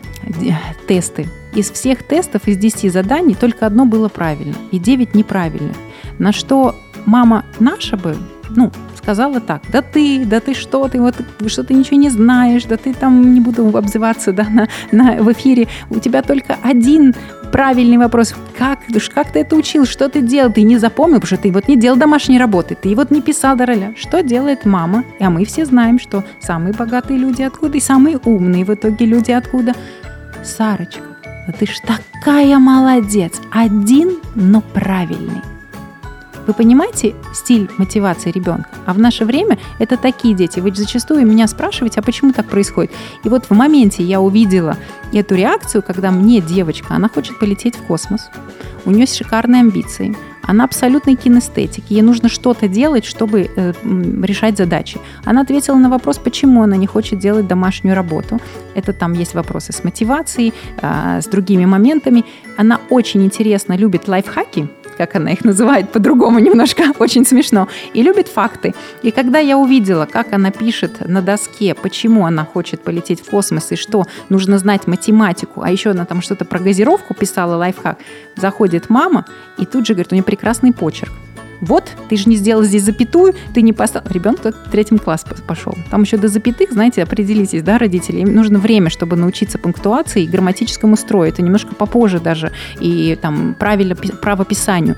тесты. 0.87 1.27
Из 1.55 1.69
всех 1.69 2.03
тестов, 2.03 2.47
из 2.47 2.57
10 2.57 2.91
заданий, 2.91 3.35
только 3.35 3.65
одно 3.65 3.85
было 3.85 4.09
правильно, 4.09 4.55
и 4.71 4.79
9 4.79 5.13
неправильных. 5.13 5.75
На 6.17 6.31
что 6.31 6.75
мама 7.05 7.45
наша 7.59 7.97
бы, 7.97 8.17
ну, 8.49 8.71
сказала 9.03 9.39
так, 9.41 9.61
да 9.71 9.81
ты, 9.81 10.25
да 10.25 10.39
ты 10.39 10.53
что, 10.53 10.87
ты 10.87 10.99
вот 10.99 11.15
что 11.47 11.63
ты 11.63 11.73
ничего 11.73 11.97
не 11.97 12.09
знаешь, 12.09 12.63
да 12.63 12.77
ты 12.77 12.93
там, 12.93 13.33
не 13.33 13.41
буду 13.41 13.77
обзываться, 13.77 14.31
да, 14.31 14.47
на, 14.49 14.67
на, 14.91 15.21
в 15.21 15.31
эфире, 15.33 15.67
у 15.89 15.99
тебя 15.99 16.21
только 16.21 16.57
один 16.63 17.13
правильный 17.51 17.97
вопрос. 17.97 18.33
Как, 18.57 18.79
как 19.13 19.31
ты 19.31 19.39
это 19.39 19.55
учил? 19.55 19.85
Что 19.85 20.09
ты 20.09 20.21
делал? 20.21 20.51
Ты 20.51 20.63
не 20.63 20.77
запомнил, 20.77 21.19
потому 21.19 21.27
что 21.27 21.43
ты 21.43 21.51
вот 21.51 21.67
не 21.67 21.75
делал 21.75 21.97
домашней 21.97 22.39
работы, 22.39 22.75
ты 22.81 22.95
вот 22.95 23.11
не 23.11 23.21
писал 23.21 23.55
до 23.55 23.65
роля. 23.65 23.93
Что 23.97 24.23
делает 24.23 24.65
мама? 24.65 25.03
А 25.19 25.29
мы 25.29 25.45
все 25.45 25.65
знаем, 25.65 25.99
что 25.99 26.23
самые 26.41 26.73
богатые 26.73 27.19
люди 27.19 27.43
откуда 27.43 27.77
и 27.77 27.81
самые 27.81 28.17
умные 28.25 28.65
в 28.65 28.73
итоге 28.73 29.05
люди 29.05 29.31
откуда. 29.31 29.73
Сарочка, 30.43 31.03
ты 31.59 31.65
ж 31.65 31.75
такая 31.85 32.57
молодец. 32.57 33.33
Один, 33.51 34.17
но 34.35 34.61
правильный. 34.61 35.52
Вы 36.45 36.53
понимаете 36.53 37.15
стиль 37.33 37.69
мотивации 37.77 38.31
ребенка? 38.31 38.69
А 38.85 38.93
в 38.93 38.99
наше 38.99 39.25
время 39.25 39.57
это 39.79 39.97
такие 39.97 40.35
дети. 40.35 40.59
Вы 40.59 40.73
зачастую 40.75 41.25
меня 41.25 41.47
спрашиваете, 41.47 41.99
а 41.99 42.03
почему 42.03 42.33
так 42.33 42.47
происходит? 42.47 42.91
И 43.23 43.29
вот 43.29 43.45
в 43.45 43.51
моменте 43.51 44.03
я 44.03 44.19
увидела 44.19 44.77
эту 45.13 45.35
реакцию, 45.35 45.83
когда 45.83 46.11
мне 46.11 46.41
девочка, 46.41 46.95
она 46.95 47.07
хочет 47.09 47.39
полететь 47.39 47.75
в 47.75 47.83
космос. 47.83 48.29
У 48.85 48.91
нее 48.91 49.01
есть 49.01 49.15
шикарные 49.15 49.61
амбиции. 49.61 50.15
Она 50.45 50.65
абсолютный 50.65 51.15
кинестетик. 51.15 51.85
Ей 51.89 52.01
нужно 52.01 52.27
что-то 52.27 52.67
делать, 52.67 53.05
чтобы 53.05 53.49
э, 53.55 53.73
решать 54.23 54.57
задачи. 54.57 54.99
Она 55.23 55.41
ответила 55.41 55.75
на 55.75 55.89
вопрос, 55.89 56.17
почему 56.17 56.63
она 56.63 56.75
не 56.75 56.85
хочет 56.85 57.19
делать 57.19 57.47
домашнюю 57.47 57.95
работу. 57.95 58.41
Это 58.75 58.91
там 58.91 59.13
есть 59.13 59.35
вопросы 59.35 59.71
с 59.71 59.85
мотивацией, 59.85 60.53
э, 60.81 61.21
с 61.21 61.27
другими 61.27 61.65
моментами. 61.65 62.25
Она 62.57 62.81
очень 62.89 63.23
интересно 63.23 63.77
любит 63.77 64.09
лайфхаки, 64.09 64.67
как 64.95 65.15
она 65.15 65.31
их 65.31 65.43
называет 65.43 65.91
по-другому 65.91 66.39
немножко, 66.39 66.83
очень 66.99 67.25
смешно, 67.25 67.67
и 67.93 68.01
любит 68.01 68.27
факты. 68.27 68.73
И 69.01 69.11
когда 69.11 69.39
я 69.39 69.57
увидела, 69.57 70.05
как 70.05 70.33
она 70.33 70.51
пишет 70.51 71.07
на 71.07 71.21
доске, 71.21 71.73
почему 71.75 72.25
она 72.25 72.45
хочет 72.45 72.81
полететь 72.81 73.21
в 73.21 73.29
космос 73.29 73.71
и 73.71 73.75
что 73.75 74.05
нужно 74.29 74.57
знать 74.57 74.87
математику, 74.87 75.61
а 75.61 75.71
еще 75.71 75.91
она 75.91 76.05
там 76.05 76.21
что-то 76.21 76.45
про 76.45 76.59
газировку 76.59 77.13
писала, 77.13 77.55
лайфхак, 77.55 77.97
заходит 78.35 78.89
мама 78.89 79.25
и 79.57 79.65
тут 79.65 79.85
же 79.85 79.93
говорит, 79.93 80.11
у 80.11 80.15
нее 80.15 80.23
прекрасный 80.23 80.73
почерк 80.73 81.11
вот, 81.63 81.91
ты 82.09 82.17
же 82.17 82.29
не 82.29 82.35
сделал 82.35 82.63
здесь 82.63 82.83
запятую, 82.83 83.33
ты 83.53 83.61
не 83.61 83.73
поставил. 83.73 84.07
Ребенок 84.09 84.39
в 84.41 84.71
третьем 84.71 84.99
класс 84.99 85.25
пошел. 85.47 85.73
Там 85.89 86.03
еще 86.03 86.17
до 86.17 86.27
запятых, 86.27 86.71
знаете, 86.71 87.03
определитесь, 87.03 87.63
да, 87.63 87.77
родители. 87.77 88.19
Им 88.19 88.35
нужно 88.35 88.59
время, 88.59 88.89
чтобы 88.89 89.15
научиться 89.15 89.57
пунктуации 89.57 90.23
и 90.23 90.27
грамматическому 90.27 90.95
строю. 90.97 91.29
Это 91.29 91.41
немножко 91.41 91.75
попозже 91.75 92.19
даже. 92.19 92.51
И 92.79 93.17
там 93.21 93.55
правильно 93.57 93.95
правописанию 93.95 94.97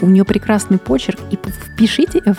у 0.00 0.06
нее 0.06 0.24
прекрасный 0.24 0.78
почерк, 0.78 1.18
и 1.30 1.36
впишите, 1.36 2.22
э, 2.24 2.32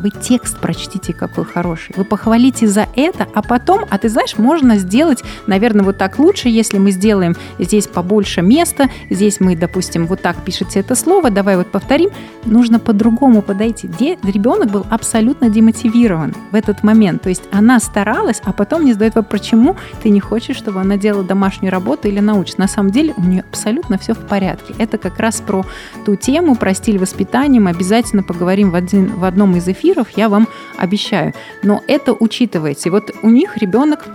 вы 0.00 0.10
текст 0.10 0.58
прочтите, 0.58 1.12
какой 1.12 1.44
хороший. 1.44 1.94
Вы 1.96 2.04
похвалите 2.04 2.66
за 2.66 2.86
это, 2.96 3.26
а 3.34 3.42
потом, 3.42 3.84
а 3.88 3.98
ты 3.98 4.08
знаешь, 4.08 4.38
можно 4.38 4.76
сделать, 4.76 5.22
наверное, 5.46 5.84
вот 5.84 5.98
так 5.98 6.18
лучше, 6.18 6.48
если 6.48 6.78
мы 6.78 6.90
сделаем 6.90 7.36
здесь 7.58 7.86
побольше 7.86 8.42
места, 8.42 8.88
здесь 9.10 9.40
мы, 9.40 9.56
допустим, 9.56 10.06
вот 10.06 10.22
так 10.22 10.36
пишете 10.44 10.80
это 10.80 10.94
слово, 10.94 11.30
давай 11.30 11.56
вот 11.56 11.70
повторим, 11.70 12.10
нужно 12.44 12.78
по-другому 12.78 13.42
подойти. 13.42 13.88
Де, 13.88 14.18
ребенок 14.22 14.70
был 14.70 14.86
абсолютно 14.90 15.48
демотивирован 15.48 16.34
в 16.50 16.54
этот 16.54 16.82
момент, 16.82 17.22
то 17.22 17.28
есть 17.28 17.42
она 17.50 17.80
старалась, 17.80 18.40
а 18.44 18.52
потом 18.52 18.82
мне 18.82 18.92
задает 18.92 19.14
вопрос, 19.14 19.40
почему 19.40 19.76
ты 20.02 20.10
не 20.10 20.20
хочешь, 20.20 20.56
чтобы 20.56 20.80
она 20.80 20.96
делала 20.96 21.24
домашнюю 21.24 21.72
работу 21.72 22.08
или 22.08 22.20
научную. 22.20 22.60
На 22.60 22.68
самом 22.68 22.90
деле 22.90 23.14
у 23.16 23.22
нее 23.22 23.44
абсолютно 23.50 23.96
все 23.96 24.14
в 24.14 24.26
порядке. 24.26 24.74
Это 24.78 24.98
как 24.98 25.18
раз 25.18 25.40
про 25.40 25.64
ту 26.04 26.16
тему, 26.16 26.56
про 26.56 26.74
стиль 26.74 26.98
воспитанием 27.00 27.66
обязательно 27.66 28.22
поговорим 28.22 28.70
в, 28.70 28.74
один, 28.76 29.16
в 29.16 29.24
одном 29.24 29.56
из 29.56 29.66
эфиров, 29.68 30.08
я 30.16 30.28
вам 30.28 30.48
обещаю. 30.76 31.34
Но 31.62 31.82
это 31.88 32.12
учитывайте. 32.12 32.90
Вот 32.90 33.14
у 33.22 33.30
них 33.30 33.56
ребенок 33.56 34.06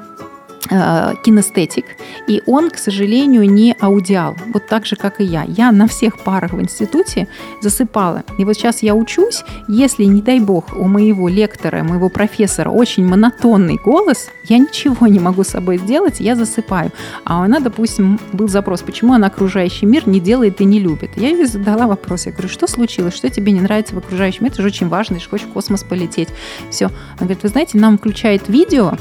кинестетик, 0.67 1.86
и 2.27 2.41
он, 2.45 2.69
к 2.69 2.77
сожалению, 2.77 3.50
не 3.50 3.75
аудиал, 3.79 4.36
вот 4.53 4.67
так 4.67 4.86
же, 4.86 4.95
как 4.95 5.22
и 5.22 5.24
я. 5.24 5.43
Я 5.43 5.72
на 5.72 5.88
всех 5.88 6.19
парах 6.19 6.53
в 6.53 6.62
институте 6.62 7.27
засыпала. 7.62 8.24
И 8.38 8.45
вот 8.45 8.55
сейчас 8.55 8.81
я 8.84 8.95
учусь, 8.95 9.43
если, 9.67 10.05
не 10.05 10.22
дай 10.22 10.39
бог, 10.39 10.75
у 10.75 10.86
моего 10.86 11.29
лектора, 11.29 11.84
моего 11.84 12.10
профессора 12.10 12.69
очень 12.69 13.05
монотонный 13.05 13.77
голос, 13.84 14.29
я 14.45 14.57
ничего 14.57 15.07
не 15.07 15.19
могу 15.19 15.43
с 15.43 15.50
собой 15.50 15.77
сделать, 15.77 16.19
я 16.19 16.36
засыпаю. 16.36 16.91
А 17.25 17.43
она, 17.43 17.60
допустим, 17.60 18.19
был 18.34 18.48
запрос, 18.48 18.81
почему 18.81 19.13
она 19.13 19.27
окружающий 19.27 19.86
мир 19.86 20.07
не 20.07 20.19
делает 20.19 20.62
и 20.62 20.65
не 20.65 20.79
любит. 20.79 21.12
Я 21.15 21.29
ей 21.29 21.45
задала 21.45 21.88
вопрос, 21.88 22.25
я 22.25 22.31
говорю, 22.31 22.50
что 22.50 22.67
случилось, 22.67 23.15
что 23.15 23.29
тебе 23.29 23.51
не 23.51 23.62
нравится 23.62 23.95
в 23.95 24.00
окружающем 24.00 24.45
мире, 24.45 24.53
это 24.53 24.62
же 24.62 24.69
очень 24.69 24.88
важно, 24.88 25.17
ты 25.17 25.22
же 25.22 25.29
хочешь 25.29 25.48
в 25.48 25.51
космос 25.51 25.84
полететь. 25.84 26.29
Все. 26.69 26.86
Она 26.86 27.22
говорит, 27.22 27.43
вы 27.43 27.50
знаете, 27.50 27.77
нам 27.77 27.98
включает 27.98 28.50
видео, 28.50 28.93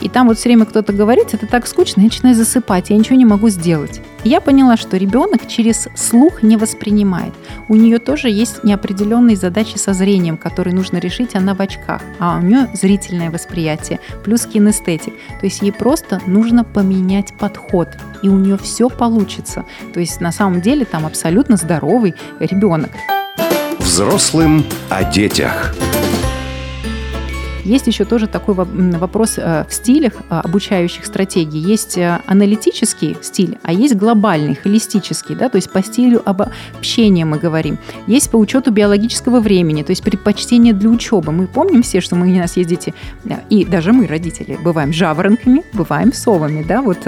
и 0.00 0.08
там 0.08 0.28
вот 0.28 0.38
все 0.38 0.48
время 0.48 0.66
кто-то 0.66 0.92
говорит, 0.92 1.32
это 1.32 1.46
так 1.46 1.66
скучно, 1.66 2.00
я 2.00 2.06
начинаю 2.06 2.34
засыпать, 2.34 2.90
я 2.90 2.96
ничего 2.96 3.16
не 3.16 3.24
могу 3.24 3.48
сделать. 3.48 4.00
Я 4.24 4.40
поняла, 4.40 4.76
что 4.76 4.96
ребенок 4.96 5.46
через 5.48 5.88
слух 5.96 6.42
не 6.42 6.56
воспринимает. 6.56 7.32
У 7.68 7.76
нее 7.76 7.98
тоже 7.98 8.28
есть 8.28 8.64
неопределенные 8.64 9.36
задачи 9.36 9.76
со 9.76 9.92
зрением, 9.92 10.36
которые 10.36 10.74
нужно 10.74 10.98
решить, 10.98 11.34
она 11.34 11.54
в 11.54 11.60
очках, 11.60 12.02
а 12.18 12.38
у 12.38 12.42
нее 12.42 12.68
зрительное 12.74 13.30
восприятие, 13.30 14.00
плюс 14.24 14.46
кинестетик. 14.46 15.14
То 15.40 15.46
есть 15.46 15.62
ей 15.62 15.72
просто 15.72 16.20
нужно 16.26 16.64
поменять 16.64 17.32
подход, 17.38 17.88
и 18.22 18.28
у 18.28 18.36
нее 18.36 18.58
все 18.58 18.88
получится. 18.88 19.64
То 19.94 20.00
есть 20.00 20.20
на 20.20 20.32
самом 20.32 20.60
деле 20.60 20.84
там 20.84 21.06
абсолютно 21.06 21.56
здоровый 21.56 22.14
ребенок. 22.40 22.90
Взрослым 23.78 24.64
о 24.90 25.04
детях. 25.04 25.74
Есть 27.66 27.88
еще 27.88 28.04
тоже 28.04 28.28
такой 28.28 28.54
вопрос 28.54 29.38
э, 29.38 29.64
в 29.68 29.74
стилях 29.74 30.12
э, 30.30 30.40
обучающих 30.44 31.04
стратегий. 31.04 31.58
Есть 31.58 31.98
э, 31.98 32.20
аналитический 32.26 33.16
стиль, 33.22 33.58
а 33.62 33.72
есть 33.72 33.96
глобальный, 33.96 34.54
холистический, 34.54 35.34
да, 35.34 35.48
то 35.48 35.56
есть 35.56 35.72
по 35.72 35.82
стилю 35.82 36.22
общения 36.24 37.24
мы 37.24 37.38
говорим. 37.38 37.78
Есть 38.06 38.30
по 38.30 38.36
учету 38.36 38.70
биологического 38.70 39.40
времени, 39.40 39.82
то 39.82 39.90
есть 39.90 40.04
предпочтение 40.04 40.74
для 40.74 40.90
учебы. 40.90 41.32
Мы 41.32 41.48
помним 41.48 41.82
все, 41.82 42.00
что 42.00 42.14
мы 42.14 42.32
у 42.32 42.38
нас 42.38 42.56
есть 42.56 42.68
дети, 42.68 42.94
и 43.50 43.64
даже 43.64 43.92
мы, 43.92 44.06
родители, 44.06 44.58
бываем 44.62 44.92
жаворонками, 44.92 45.64
бываем 45.72 46.12
совами, 46.12 46.62
да, 46.62 46.82
вот 46.82 46.98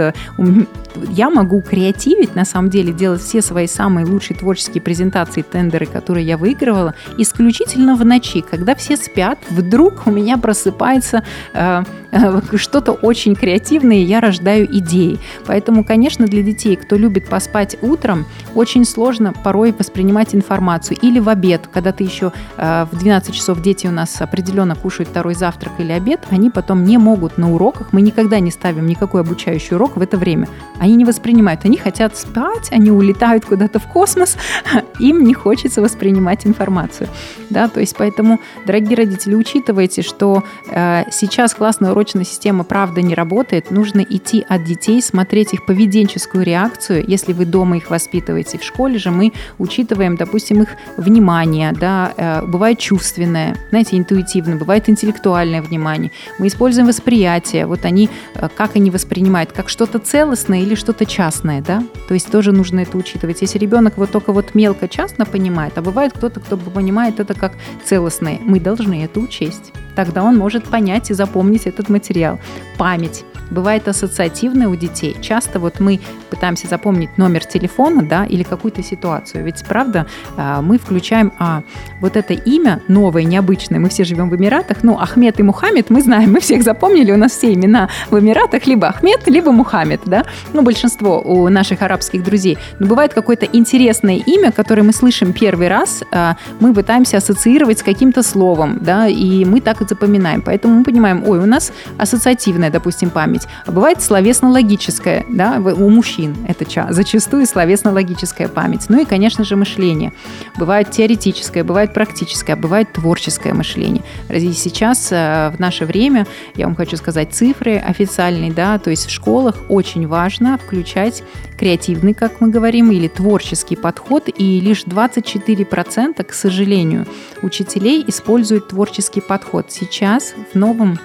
я 1.11 1.31
могу 1.31 1.61
креативить, 1.61 2.35
на 2.35 2.45
самом 2.45 2.71
деле, 2.71 2.93
делать 2.93 3.23
все 3.23 3.43
свои 3.43 3.67
самые 3.67 4.07
лучшие 4.07 4.37
творческие 4.37 4.83
презентации, 4.83 5.43
тендеры, 5.43 5.87
которые 5.87 6.27
я 6.27 6.37
выигрывала, 6.37 6.95
исключительно 7.17 7.95
в 7.95 8.05
ночи, 8.05 8.41
когда 8.41 8.75
все 8.75 8.97
спят, 8.97 9.39
вдруг 9.51 10.07
у 10.07 10.11
меня 10.11 10.37
просыпается 10.49 11.25
э, 11.53 11.83
э, 12.11 12.41
что-то 12.57 12.93
очень 12.93 13.35
креативное, 13.35 13.99
и 13.99 14.03
я 14.03 14.21
рождаю 14.21 14.67
идеи. 14.79 15.19
Поэтому, 15.47 15.85
конечно, 15.85 16.25
для 16.25 16.43
детей, 16.43 16.75
кто 16.77 16.97
любит 16.97 17.29
поспать 17.29 17.77
утром, 17.83 18.25
очень 18.55 18.87
сложно 18.87 19.35
порой 19.45 19.75
воспринимать 19.79 20.35
информацию. 20.35 20.97
Или 21.03 21.21
в 21.21 21.29
обед, 21.29 21.69
когда 21.71 21.93
ты 21.93 22.03
еще 22.05 22.33
э, 22.57 22.87
в 22.91 22.99
12 22.99 23.35
часов 23.35 23.61
дети 23.61 23.87
у 23.87 23.91
нас 23.91 24.23
определенно 24.23 24.75
кушают 24.75 25.11
второй 25.11 25.35
завтрак 25.35 25.73
или 25.81 25.93
обед, 25.93 26.21
они 26.31 26.49
потом 26.49 26.85
не 26.85 26.97
могут 26.97 27.37
на 27.37 27.53
уроках, 27.53 27.93
мы 27.93 28.01
никогда 28.01 28.41
не 28.41 28.51
ставим 28.51 28.87
никакой 28.87 29.21
обучающий 29.21 29.77
урок 29.77 29.99
в 29.99 30.01
это 30.01 30.17
время. 30.17 30.49
Они 30.79 30.97
не 30.97 31.05
воспринимают, 31.05 31.67
они 31.67 31.77
хотят 31.77 32.17
спать, 32.17 32.69
они 32.71 32.91
улетают 32.91 33.45
куда-то 33.45 33.81
в 33.81 33.87
космос, 33.87 34.39
им 34.99 35.25
не 35.25 35.35
хочется 35.35 35.83
воспринимать 35.83 36.47
информацию. 36.47 37.11
Да, 37.51 37.69
то 37.69 37.81
есть 37.81 37.95
поэтому, 37.99 38.41
дорогие 38.65 38.97
родители, 38.97 39.35
учитывайте, 39.35 40.01
что 40.01 40.38
э, 40.69 41.05
сейчас 41.11 41.55
классная 41.55 41.91
урочная 41.93 42.25
система 42.25 42.65
правда 42.65 43.03
не 43.03 43.15
работает, 43.15 43.71
нужно 43.71 44.01
идти 44.01 44.45
от 44.49 44.65
детей, 44.65 45.03
смотреть 45.03 45.55
их 45.55 45.67
поведенческую 45.67 46.45
реакцию. 46.45 47.05
Если 47.07 47.33
вы 47.33 47.45
дома 47.45 47.77
их 47.77 47.91
воспитываете, 47.91 48.59
в 48.59 48.65
школе 48.65 48.99
же 48.99 49.11
мы 49.11 49.33
учитываем, 49.59 50.17
допустим, 50.17 50.63
их 50.63 50.69
внимание, 50.97 51.73
да, 51.73 52.13
э, 52.17 52.43
бывает 52.47 52.79
чувственное, 52.79 53.57
знаете, 53.71 53.97
интуитивное, 53.97 54.57
бывает 54.57 54.89
интеллектуальное 54.89 55.63
внимание. 55.63 56.11
Мы 56.39 56.49
используем 56.49 56.87
восприятие, 56.87 57.67
вот 57.67 57.85
они, 57.85 58.09
э, 58.35 58.49
как 58.57 58.77
они 58.77 58.91
воспринимают, 58.91 59.53
как 59.53 59.69
что-то 59.69 59.99
целостное 59.99 60.61
или 60.61 60.75
что-то 60.75 61.07
частное, 61.07 61.61
да, 61.63 61.83
то 62.09 62.15
есть 62.15 62.31
тоже 62.31 62.53
нужно 62.53 62.81
это 62.81 62.97
учитывать. 62.99 63.43
Если 63.43 63.59
ребенок 63.59 63.97
вот 63.97 64.11
только 64.11 64.33
вот 64.33 64.55
мелко 64.55 64.89
частно 64.89 65.27
понимает, 65.27 65.79
а 65.79 65.83
бывает 65.83 66.13
кто-то, 66.13 66.41
кто 66.41 66.57
понимает 66.57 67.21
это 67.21 67.35
как 67.35 67.53
целостное, 67.85 68.39
мы 68.45 68.61
должны 68.61 69.05
это 69.05 69.21
учесть 69.21 69.73
тогда 69.99 70.23
он 70.23 70.28
может 70.37 70.65
понять 70.65 71.11
и 71.11 71.15
запомнить 71.15 71.67
этот 71.67 71.89
материал. 71.89 72.39
Память. 72.77 73.25
Бывает 73.51 73.89
ассоциативное 73.89 74.69
у 74.69 74.77
детей. 74.77 75.17
Часто 75.21 75.59
вот 75.59 75.81
мы 75.81 76.01
пытаемся 76.31 76.67
запомнить 76.67 77.17
номер 77.19 77.45
телефона, 77.45 78.03
да, 78.03 78.25
или 78.25 78.43
какую-то 78.43 78.83
ситуацию. 78.83 79.45
Ведь, 79.45 79.65
правда, 79.65 80.07
а, 80.37 80.63
мы 80.63 80.79
включаем, 80.79 81.33
а, 81.39 81.63
вот 82.01 82.17
это 82.17 82.35
имя 82.35 82.81
новое, 82.89 83.25
необычное, 83.25 83.81
мы 83.81 83.89
все 83.89 84.05
живем 84.05 84.31
в 84.31 84.37
Эмиратах, 84.37 84.83
ну, 84.83 84.99
Ахмед 84.99 85.41
и 85.41 85.43
Мухаммед, 85.43 85.91
мы 85.91 86.03
знаем, 86.03 86.33
мы 86.37 86.41
всех 86.41 86.63
запомнили, 86.63 87.13
у 87.13 87.17
нас 87.17 87.33
все 87.33 87.53
имена 87.53 87.89
в 88.11 88.19
Эмиратах, 88.19 88.67
либо 88.67 88.89
Ахмед, 88.89 89.27
либо 89.27 89.53
Мухаммед, 89.53 90.01
да, 90.05 90.25
ну, 90.53 90.63
большинство 90.63 91.21
у 91.21 91.49
наших 91.49 91.83
арабских 91.83 92.23
друзей. 92.23 92.59
Но 92.79 92.87
бывает 92.87 93.15
какое-то 93.15 93.47
интересное 93.47 94.17
имя, 94.17 94.53
которое 94.53 94.83
мы 94.83 94.93
слышим 94.93 95.33
первый 95.33 95.69
раз, 95.69 96.03
а, 96.13 96.37
мы 96.61 96.75
пытаемся 96.75 97.19
ассоциировать 97.19 97.79
с 97.79 97.83
каким-то 97.83 98.23
словом, 98.23 98.79
да, 98.81 99.09
и 99.09 99.45
мы 99.45 99.61
так 99.61 99.81
и 99.83 99.85
запоминаем. 99.87 100.43
Поэтому 100.43 100.79
мы 100.79 100.85
понимаем, 100.85 101.25
ой, 101.27 101.39
у 101.39 101.47
нас 101.47 101.73
ассоциативная, 101.99 102.71
допустим, 102.71 103.11
память, 103.11 103.38
а 103.67 103.73
бывает 103.73 104.03
словесно-логическая, 104.03 105.25
да, 105.29 105.59
у 105.59 105.91
мужчин 105.91 106.37
это 106.47 106.65
зачастую 106.91 107.47
словесно-логическая 107.47 108.49
память. 108.49 108.87
Ну 108.89 109.03
и, 109.03 109.05
конечно 109.05 109.45
же, 109.45 109.57
мышление. 109.57 110.13
Бывает 110.57 110.91
теоретическое, 110.91 111.65
бывает 111.65 111.93
практическое, 111.93 112.55
а 112.55 112.57
бывает 112.57 112.93
творческое 112.93 113.55
мышление. 113.55 114.03
И 114.29 114.53
сейчас 114.53 115.09
э, 115.11 115.53
в 115.55 115.59
наше 115.59 115.85
время, 115.85 116.27
я 116.55 116.67
вам 116.67 116.77
хочу 116.77 116.97
сказать, 116.97 117.33
цифры 117.33 117.77
официальные, 117.77 118.53
да, 118.53 118.79
то 118.79 118.91
есть 118.91 119.07
в 119.07 119.11
школах 119.11 119.57
очень 119.69 120.07
важно 120.07 120.59
включать 120.59 121.23
креативный, 121.59 122.15
как 122.15 122.41
мы 122.41 122.49
говорим, 122.49 122.91
или 122.91 123.09
творческий 123.09 123.77
подход, 123.77 124.29
и 124.35 124.61
лишь 124.61 124.85
24%, 124.85 126.23
к 126.23 126.33
сожалению, 126.33 127.07
учителей 127.43 128.05
используют 128.07 128.69
творческий 128.69 129.21
подход. 129.21 129.67
Сейчас 129.71 130.35
в 130.53 130.59
новом 130.59 130.99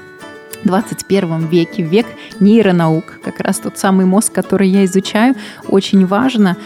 21 0.63 1.47
веке, 1.47 1.83
век 1.83 2.05
нейронаук, 2.39 3.19
как 3.23 3.39
раз 3.39 3.59
тот 3.59 3.77
самый 3.77 4.05
мозг, 4.05 4.33
который 4.33 4.69
я 4.69 4.85
изучаю, 4.85 5.35
очень 5.67 6.05
важно 6.05 6.57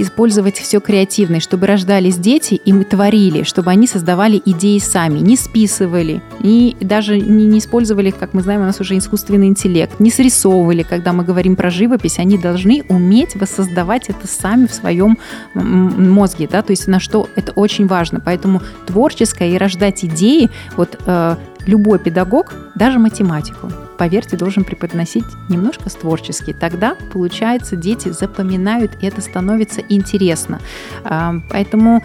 использовать 0.00 0.58
все 0.58 0.80
креативное, 0.80 1.40
чтобы 1.40 1.66
рождались 1.66 2.16
дети, 2.16 2.54
и 2.54 2.72
мы 2.72 2.84
творили, 2.84 3.42
чтобы 3.42 3.70
они 3.70 3.86
создавали 3.86 4.40
идеи 4.44 4.78
сами, 4.78 5.18
не 5.18 5.36
списывали, 5.36 6.22
и 6.40 6.76
даже 6.80 7.20
не, 7.20 7.46
не 7.46 7.58
использовали, 7.58 8.10
как 8.10 8.32
мы 8.32 8.40
знаем, 8.40 8.62
у 8.62 8.64
нас 8.64 8.80
уже 8.80 8.96
искусственный 8.96 9.46
интеллект, 9.46 10.00
не 10.00 10.10
срисовывали, 10.10 10.82
когда 10.82 11.12
мы 11.12 11.22
говорим 11.22 11.54
про 11.54 11.70
живопись, 11.70 12.18
они 12.18 12.38
должны 12.38 12.82
уметь 12.88 13.34
воссоздавать 13.36 14.08
это 14.08 14.26
сами 14.26 14.66
в 14.66 14.72
своем 14.72 15.18
мозге, 15.54 16.48
да, 16.50 16.62
то 16.62 16.70
есть 16.70 16.86
на 16.88 16.98
что 16.98 17.28
это 17.36 17.52
очень 17.52 17.86
важно. 17.86 18.20
Поэтому 18.20 18.62
творческое 18.86 19.50
и 19.50 19.58
рождать 19.58 20.04
идеи, 20.04 20.50
вот 20.76 20.98
э, 21.04 21.36
любой 21.66 21.98
педагог, 21.98 22.52
даже 22.74 22.98
математику, 22.98 23.70
поверьте, 23.98 24.36
должен 24.36 24.64
преподносить 24.64 25.24
немножко 25.48 25.90
творчески. 25.90 26.52
Тогда, 26.52 26.96
получается, 27.12 27.76
дети 27.76 28.08
запоминают, 28.08 28.92
и 29.00 29.06
это 29.06 29.20
становится 29.20 29.82
интересно. 29.88 30.60
А, 31.04 31.34
поэтому 31.50 32.02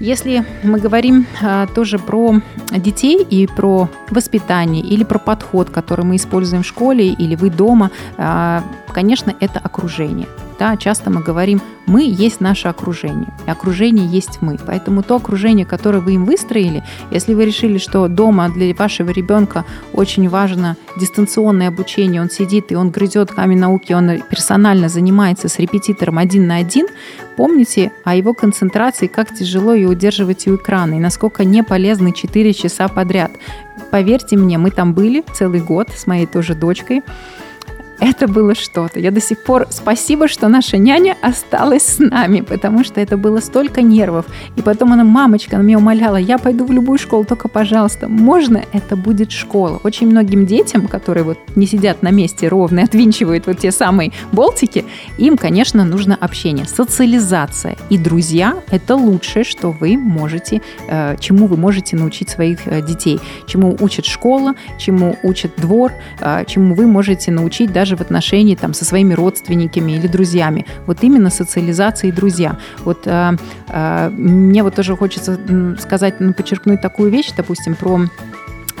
если 0.00 0.44
мы 0.62 0.78
говорим 0.78 1.26
а, 1.42 1.66
тоже 1.66 1.98
про 1.98 2.40
детей 2.70 3.26
и 3.28 3.46
про 3.46 3.88
воспитание 4.10 4.82
или 4.82 5.04
про 5.04 5.18
подход, 5.18 5.70
который 5.70 6.04
мы 6.04 6.16
используем 6.16 6.62
в 6.62 6.66
школе 6.66 7.08
или 7.08 7.34
вы 7.34 7.50
дома, 7.50 7.90
а, 8.16 8.62
конечно, 8.92 9.34
это 9.40 9.58
окружение. 9.58 10.28
Да, 10.58 10.76
часто 10.76 11.08
мы 11.08 11.22
говорим, 11.22 11.60
мы 11.86 12.02
есть 12.02 12.40
наше 12.40 12.66
окружение, 12.66 13.28
и 13.46 13.50
окружение 13.50 14.06
есть 14.06 14.42
мы. 14.42 14.58
Поэтому 14.66 15.04
то 15.04 15.16
окружение, 15.16 15.64
которое 15.64 16.00
вы 16.00 16.14
им 16.14 16.24
выстроили, 16.24 16.82
если 17.12 17.32
вы 17.32 17.44
решили, 17.44 17.78
что 17.78 18.08
дома 18.08 18.48
для 18.48 18.74
вашего 18.74 19.10
ребенка 19.10 19.64
очень 19.92 20.28
важно 20.28 20.76
дистанционное 20.96 21.68
обучение, 21.68 22.20
он 22.20 22.28
сидит 22.28 22.72
и 22.72 22.74
он 22.74 22.90
грызет 22.90 23.30
камень 23.30 23.58
науки, 23.58 23.92
он 23.92 24.20
персонально 24.28 24.88
занимается 24.88 25.48
с 25.48 25.60
репетитором 25.60 26.18
один 26.18 26.48
на 26.48 26.56
один, 26.56 26.88
помните 27.36 27.92
о 28.04 28.16
его 28.16 28.34
концентрации, 28.34 29.06
как 29.06 29.32
тяжело 29.32 29.72
ее 29.72 29.88
удерживать 29.88 30.48
у 30.48 30.56
экрана 30.56 30.94
и 30.94 31.00
насколько 31.00 31.44
не 31.44 31.62
полезны 31.62 32.12
4 32.12 32.52
часа 32.52 32.88
подряд. 32.88 33.30
Поверьте 33.92 34.36
мне, 34.36 34.58
мы 34.58 34.72
там 34.72 34.92
были 34.92 35.24
целый 35.32 35.60
год 35.60 35.88
с 35.96 36.08
моей 36.08 36.26
тоже 36.26 36.54
дочкой 36.54 37.02
это 38.00 38.28
было 38.28 38.54
что-то. 38.54 39.00
Я 39.00 39.10
до 39.10 39.20
сих 39.20 39.42
пор 39.42 39.66
спасибо, 39.70 40.28
что 40.28 40.48
наша 40.48 40.78
няня 40.78 41.16
осталась 41.22 41.82
с 41.82 41.98
нами, 41.98 42.40
потому 42.40 42.84
что 42.84 43.00
это 43.00 43.16
было 43.16 43.40
столько 43.40 43.82
нервов. 43.82 44.26
И 44.56 44.62
потом 44.62 44.92
она, 44.92 45.04
мамочка, 45.04 45.56
она 45.56 45.64
меня 45.64 45.78
умоляла, 45.78 46.16
я 46.16 46.38
пойду 46.38 46.64
в 46.64 46.72
любую 46.72 46.98
школу, 46.98 47.24
только, 47.24 47.48
пожалуйста, 47.48 48.08
можно 48.08 48.62
это 48.72 48.96
будет 48.96 49.32
школа. 49.32 49.80
Очень 49.82 50.08
многим 50.08 50.46
детям, 50.46 50.86
которые 50.86 51.24
вот 51.24 51.38
не 51.56 51.66
сидят 51.66 52.02
на 52.02 52.10
месте 52.10 52.48
ровно 52.48 52.80
и 52.80 52.84
отвинчивают 52.84 53.46
вот 53.46 53.58
те 53.58 53.72
самые 53.72 54.12
болтики, 54.32 54.84
им, 55.18 55.36
конечно, 55.36 55.84
нужно 55.84 56.16
общение, 56.20 56.66
социализация. 56.66 57.76
И 57.90 57.98
друзья– 57.98 58.62
это 58.70 58.96
лучшее, 58.96 59.44
что 59.44 59.70
вы 59.70 59.96
можете, 59.96 60.62
э, 60.88 61.16
чему 61.18 61.46
вы 61.46 61.56
можете 61.56 61.96
научить 61.96 62.30
своих 62.30 62.66
э, 62.66 62.82
детей, 62.82 63.20
чему 63.46 63.76
учит 63.80 64.04
школа, 64.04 64.54
чему 64.78 65.16
учит 65.22 65.52
двор, 65.56 65.92
э, 66.20 66.44
чему 66.46 66.74
вы 66.74 66.86
можете 66.86 67.30
научить 67.30 67.72
даже 67.72 67.87
даже 67.88 67.96
в 67.96 68.00
отношении 68.00 68.54
там, 68.54 68.74
со 68.74 68.84
своими 68.84 69.14
родственниками 69.14 69.92
или 69.92 70.06
друзьями. 70.06 70.66
Вот 70.86 70.98
именно 71.02 71.30
социализация 71.30 72.08
и 72.08 72.12
друзья. 72.12 72.56
Вот 72.84 73.06
э, 73.06 73.36
э, 73.68 74.10
мне 74.10 74.62
вот 74.62 74.74
тоже 74.74 74.96
хочется 74.96 75.38
сказать, 75.80 76.20
ну, 76.20 76.34
подчеркнуть 76.34 76.82
такую 76.82 77.10
вещь, 77.10 77.32
допустим, 77.36 77.74
про 77.74 78.00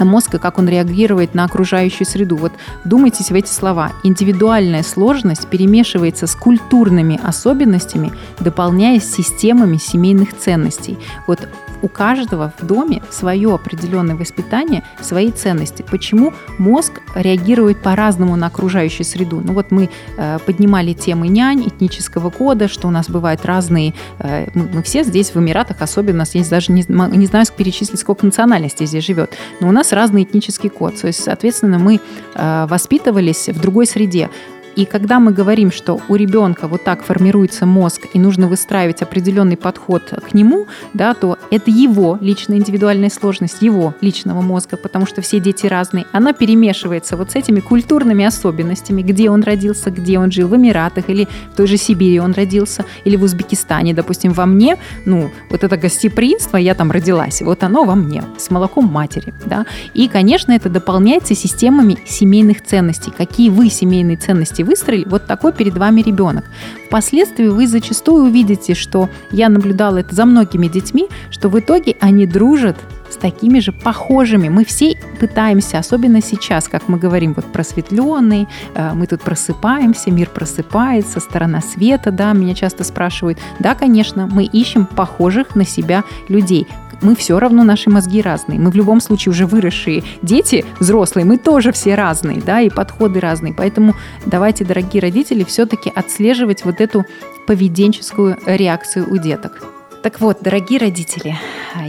мозг 0.04 0.34
и 0.34 0.38
как 0.38 0.58
он 0.58 0.68
реагирует 0.68 1.34
на 1.34 1.44
окружающую 1.44 2.06
среду. 2.06 2.36
Вот 2.36 2.52
вдумайтесь 2.84 3.30
в 3.30 3.34
эти 3.34 3.50
слова. 3.50 3.92
Индивидуальная 4.02 4.82
сложность 4.82 5.46
перемешивается 5.48 6.26
с 6.26 6.34
культурными 6.34 7.20
особенностями, 7.22 8.12
дополняясь 8.40 9.10
системами 9.10 9.76
семейных 9.76 10.36
ценностей. 10.36 10.98
Вот 11.26 11.48
у 11.82 11.88
каждого 11.88 12.52
в 12.58 12.66
доме 12.66 13.02
свое 13.10 13.54
определенное 13.54 14.16
воспитание, 14.16 14.82
свои 15.00 15.30
ценности. 15.30 15.84
Почему 15.88 16.32
мозг 16.58 17.00
реагирует 17.14 17.82
по-разному 17.82 18.36
на 18.36 18.46
окружающую 18.46 19.04
среду? 19.04 19.40
Ну 19.44 19.52
вот 19.52 19.70
мы 19.70 19.90
э, 20.16 20.38
поднимали 20.44 20.92
темы 20.92 21.28
нянь, 21.28 21.66
этнического 21.66 22.30
кода, 22.30 22.68
что 22.68 22.88
у 22.88 22.90
нас 22.90 23.08
бывают 23.08 23.44
разные, 23.46 23.94
э, 24.18 24.48
мы, 24.54 24.68
мы 24.74 24.82
все 24.82 25.04
здесь 25.04 25.34
в 25.34 25.38
Эмиратах, 25.38 25.80
особенно, 25.80 26.24
здесь 26.24 26.48
даже 26.48 26.72
не, 26.72 26.84
не 26.88 27.26
знаю 27.26 27.46
перечислить, 27.56 28.00
сколько 28.00 28.26
национальностей 28.26 28.86
здесь 28.86 29.04
живет, 29.04 29.36
но 29.60 29.68
у 29.68 29.72
нас 29.72 29.87
разный 29.92 30.22
этнический 30.22 30.70
код. 30.70 30.96
То 31.00 31.06
есть, 31.06 31.22
соответственно, 31.22 31.78
мы 31.78 32.00
э, 32.34 32.66
воспитывались 32.68 33.48
в 33.48 33.60
другой 33.60 33.86
среде. 33.86 34.30
И 34.78 34.84
когда 34.84 35.18
мы 35.18 35.32
говорим, 35.32 35.72
что 35.72 36.00
у 36.08 36.14
ребенка 36.14 36.68
вот 36.68 36.84
так 36.84 37.02
формируется 37.02 37.66
мозг 37.66 38.06
и 38.14 38.18
нужно 38.20 38.46
выстраивать 38.46 39.02
определенный 39.02 39.56
подход 39.56 40.04
к 40.04 40.34
нему, 40.34 40.68
да, 40.94 41.14
то 41.14 41.36
это 41.50 41.72
его 41.72 42.16
личная 42.20 42.58
индивидуальная 42.58 43.10
сложность, 43.10 43.60
его 43.60 43.96
личного 44.00 44.40
мозга, 44.40 44.76
потому 44.76 45.04
что 45.04 45.20
все 45.20 45.40
дети 45.40 45.66
разные. 45.66 46.06
Она 46.12 46.32
перемешивается 46.32 47.16
вот 47.16 47.32
с 47.32 47.34
этими 47.34 47.58
культурными 47.58 48.24
особенностями, 48.24 49.02
где 49.02 49.30
он 49.30 49.42
родился, 49.42 49.90
где 49.90 50.16
он 50.16 50.30
жил, 50.30 50.46
в 50.46 50.54
Эмиратах 50.54 51.10
или 51.10 51.26
в 51.52 51.56
той 51.56 51.66
же 51.66 51.76
Сибири 51.76 52.20
он 52.20 52.32
родился, 52.32 52.84
или 53.02 53.16
в 53.16 53.24
Узбекистане, 53.24 53.94
допустим, 53.94 54.32
во 54.32 54.46
мне, 54.46 54.76
ну, 55.04 55.32
вот 55.50 55.64
это 55.64 55.76
гостеприимство, 55.76 56.56
я 56.56 56.76
там 56.76 56.92
родилась, 56.92 57.42
вот 57.42 57.64
оно 57.64 57.82
во 57.82 57.96
мне, 57.96 58.22
с 58.36 58.48
молоком 58.48 58.84
матери, 58.84 59.34
да. 59.44 59.66
И, 59.92 60.06
конечно, 60.06 60.52
это 60.52 60.68
дополняется 60.68 61.34
системами 61.34 61.98
семейных 62.06 62.62
ценностей. 62.62 63.10
Какие 63.10 63.50
вы 63.50 63.70
семейные 63.70 64.16
ценности 64.16 64.67
выстроили, 64.68 65.04
вот 65.08 65.26
такой 65.26 65.52
перед 65.52 65.76
вами 65.76 66.02
ребенок. 66.02 66.44
Впоследствии 66.86 67.48
вы 67.48 67.66
зачастую 67.66 68.24
увидите, 68.24 68.74
что 68.74 69.08
я 69.30 69.48
наблюдала 69.48 69.98
это 69.98 70.14
за 70.14 70.24
многими 70.24 70.68
детьми, 70.68 71.08
что 71.30 71.48
в 71.48 71.58
итоге 71.58 71.96
они 72.00 72.26
дружат 72.26 72.76
с 73.10 73.16
такими 73.16 73.58
же 73.60 73.72
похожими. 73.72 74.48
Мы 74.48 74.64
все 74.64 74.94
пытаемся, 75.18 75.78
особенно 75.78 76.22
сейчас, 76.22 76.68
как 76.68 76.88
мы 76.88 76.98
говорим, 76.98 77.32
вот 77.34 77.46
просветленный, 77.46 78.46
э, 78.74 78.92
мы 78.94 79.06
тут 79.06 79.22
просыпаемся, 79.22 80.10
мир 80.10 80.28
просыпается, 80.28 81.20
сторона 81.20 81.60
света, 81.60 82.10
да, 82.10 82.32
меня 82.32 82.54
часто 82.54 82.84
спрашивают. 82.84 83.38
Да, 83.58 83.74
конечно, 83.74 84.26
мы 84.30 84.44
ищем 84.44 84.86
похожих 84.86 85.54
на 85.54 85.64
себя 85.64 86.04
людей 86.28 86.66
мы 87.00 87.14
все 87.14 87.38
равно 87.38 87.64
наши 87.64 87.90
мозги 87.90 88.22
разные. 88.22 88.58
Мы 88.58 88.70
в 88.70 88.74
любом 88.74 89.00
случае 89.00 89.30
уже 89.30 89.46
выросшие 89.46 90.02
дети, 90.22 90.64
взрослые, 90.80 91.24
мы 91.24 91.38
тоже 91.38 91.72
все 91.72 91.94
разные, 91.94 92.40
да, 92.40 92.60
и 92.60 92.70
подходы 92.70 93.20
разные. 93.20 93.54
Поэтому 93.54 93.94
давайте, 94.26 94.64
дорогие 94.64 95.00
родители, 95.00 95.44
все-таки 95.44 95.90
отслеживать 95.94 96.64
вот 96.64 96.80
эту 96.80 97.04
поведенческую 97.46 98.38
реакцию 98.46 99.10
у 99.10 99.16
деток. 99.16 99.77
Так 100.02 100.20
вот, 100.20 100.38
дорогие 100.42 100.78
родители, 100.78 101.36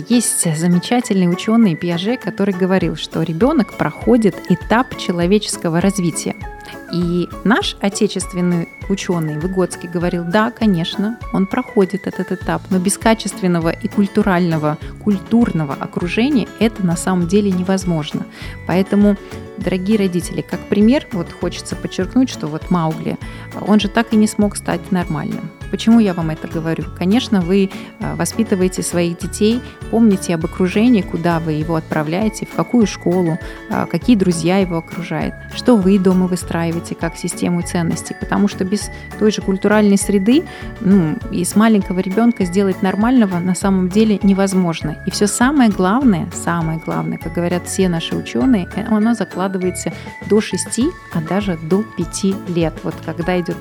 есть 0.10 0.44
замечательный 0.58 1.32
ученый 1.32 1.76
Пиаже, 1.76 2.18
который 2.18 2.56
говорил, 2.56 2.96
что 2.96 3.22
ребенок 3.22 3.78
проходит 3.78 4.36
этап 4.50 4.98
человеческого 4.98 5.80
развития. 5.80 6.36
И 6.92 7.30
наш 7.44 7.78
отечественный 7.82 8.68
ученый 8.90 9.38
Выгодский 9.38 9.88
говорил, 9.88 10.24
да, 10.24 10.50
конечно, 10.50 11.20
он 11.34 11.46
проходит 11.46 12.08
этот 12.08 12.32
этап, 12.32 12.64
но 12.72 12.80
без 12.80 12.98
качественного 12.98 13.70
и 13.70 13.88
культурального, 13.88 14.80
культурного 15.04 15.76
окружения 15.76 16.48
это 16.60 16.84
на 16.84 16.98
самом 16.98 17.28
деле 17.28 17.52
невозможно. 17.52 18.26
Поэтому 18.66 19.18
дорогие 19.58 20.00
родители, 20.00 20.42
как 20.42 20.60
пример, 20.62 21.06
вот 21.12 21.32
хочется 21.32 21.76
подчеркнуть, 21.76 22.32
что 22.32 22.48
вот 22.48 22.72
Маугли, 22.72 23.20
он 23.62 23.80
же 23.80 23.88
так 23.88 24.14
и 24.14 24.18
не 24.18 24.28
смог 24.28 24.56
стать 24.56 24.92
нормальным. 24.92 25.52
Почему 25.72 26.00
я 26.00 26.14
вам 26.14 26.30
это 26.30 26.48
говорю? 26.48 26.86
Конечно, 26.98 27.42
вы 27.42 27.70
э, 28.00 28.16
воспитываете 28.16 28.84
своих 28.84 29.18
детей, 29.18 29.62
помните 29.92 30.36
об 30.36 30.46
окружении, 30.46 31.02
куда 31.02 31.40
вы 31.40 31.54
его 31.54 31.76
отправляете, 31.76 32.46
в 32.46 32.56
какую 32.56 32.88
школу, 32.88 33.38
э, 33.70 33.86
какие 33.90 34.16
друзья 34.16 34.58
его 34.58 34.78
окружают, 34.78 35.36
что 35.54 35.76
вы 35.76 36.00
дома 36.00 36.28
выстраиваете 36.28 36.96
как 36.96 37.18
систему 37.18 37.62
ценностей, 37.62 38.16
потому 38.20 38.48
что 38.48 38.66
без 38.66 38.90
той 39.18 39.32
же 39.32 39.42
культуральной 39.42 39.98
среды 39.98 40.44
ну, 40.82 41.18
из 41.32 41.56
маленького 41.56 42.00
ребенка 42.00 42.46
сделать 42.46 42.82
нормального 42.82 43.40
на 43.40 43.56
самом 43.56 43.90
деле 43.90 44.20
невозможно. 44.24 44.98
И 45.06 45.12
все 45.12 45.28
самое 45.28 45.70
главное, 45.70 46.28
самое 46.34 46.80
главное, 46.84 47.18
как 47.18 47.34
говорят 47.34 47.68
все 47.68 47.90
наши 47.90 48.16
ученые, 48.16 48.68
э, 48.76 48.86
оно 48.90 49.14
закладывается 49.14 49.94
до 50.30 50.42
6, 50.42 50.82
а 51.14 51.22
даже 51.22 51.58
до 51.58 51.84
5 51.98 52.50
лет. 52.50 52.74
Вот 52.84 52.96
когда 53.06 53.40
идет 53.40 53.58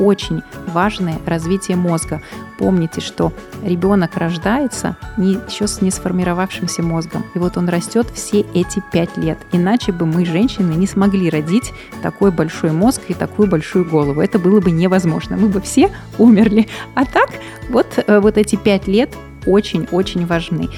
очень 0.00 0.42
важное 0.66 1.18
развитие 1.26 1.76
мозга. 1.76 2.22
Помните, 2.58 3.00
что 3.00 3.32
ребенок 3.62 4.16
рождается 4.16 4.96
не, 5.16 5.34
еще 5.48 5.66
с 5.66 5.80
не 5.82 5.90
сформировавшимся 5.90 6.82
мозгом. 6.82 7.24
И 7.34 7.38
вот 7.38 7.56
он 7.56 7.68
растет 7.68 8.06
все 8.14 8.40
эти 8.54 8.82
пять 8.92 9.16
лет. 9.16 9.38
Иначе 9.52 9.92
бы 9.92 10.06
мы, 10.06 10.24
женщины, 10.24 10.72
не 10.72 10.86
смогли 10.86 11.30
родить 11.30 11.72
такой 12.02 12.30
большой 12.30 12.72
мозг 12.72 13.02
и 13.08 13.14
такую 13.14 13.48
большую 13.48 13.84
голову. 13.84 14.20
Это 14.20 14.38
было 14.38 14.60
бы 14.60 14.70
невозможно. 14.70 15.36
Мы 15.36 15.48
бы 15.48 15.60
все 15.60 15.90
умерли. 16.18 16.66
А 16.94 17.04
так, 17.04 17.30
вот, 17.68 17.86
э, 18.04 18.20
вот 18.20 18.38
эти 18.38 18.56
пять 18.56 18.88
лет 18.88 19.14
очень-очень 19.46 20.26
важны. 20.26 20.68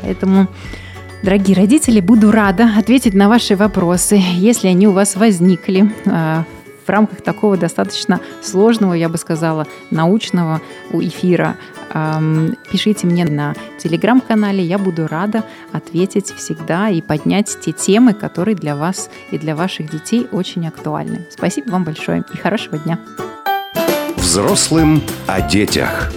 Поэтому 0.00 0.48
Дорогие 1.22 1.56
родители, 1.56 2.00
буду 2.00 2.32
рада 2.32 2.68
ответить 2.76 3.14
на 3.14 3.28
ваши 3.28 3.54
вопросы, 3.54 4.20
если 4.34 4.66
они 4.66 4.88
у 4.88 4.90
вас 4.90 5.14
возникли 5.14 5.88
э, 6.04 6.42
в 6.84 6.88
рамках 6.88 7.22
такого 7.22 7.56
достаточно 7.56 8.20
сложного, 8.42 8.94
я 8.94 9.08
бы 9.08 9.18
сказала, 9.18 9.66
научного 9.90 10.60
эфира. 10.92 11.56
Пишите 12.70 13.06
мне 13.06 13.24
на 13.24 13.54
телеграм-канале, 13.78 14.64
я 14.64 14.78
буду 14.78 15.06
рада 15.06 15.44
ответить 15.72 16.34
всегда 16.34 16.88
и 16.88 17.00
поднять 17.00 17.56
те 17.60 17.72
темы, 17.72 18.14
которые 18.14 18.54
для 18.54 18.76
вас 18.76 19.10
и 19.30 19.38
для 19.38 19.54
ваших 19.54 19.90
детей 19.90 20.26
очень 20.32 20.66
актуальны. 20.66 21.26
Спасибо 21.30 21.70
вам 21.70 21.84
большое 21.84 22.24
и 22.32 22.36
хорошего 22.36 22.78
дня. 22.78 22.98
Взрослым 24.16 25.02
о 25.26 25.40
детях. 25.42 26.10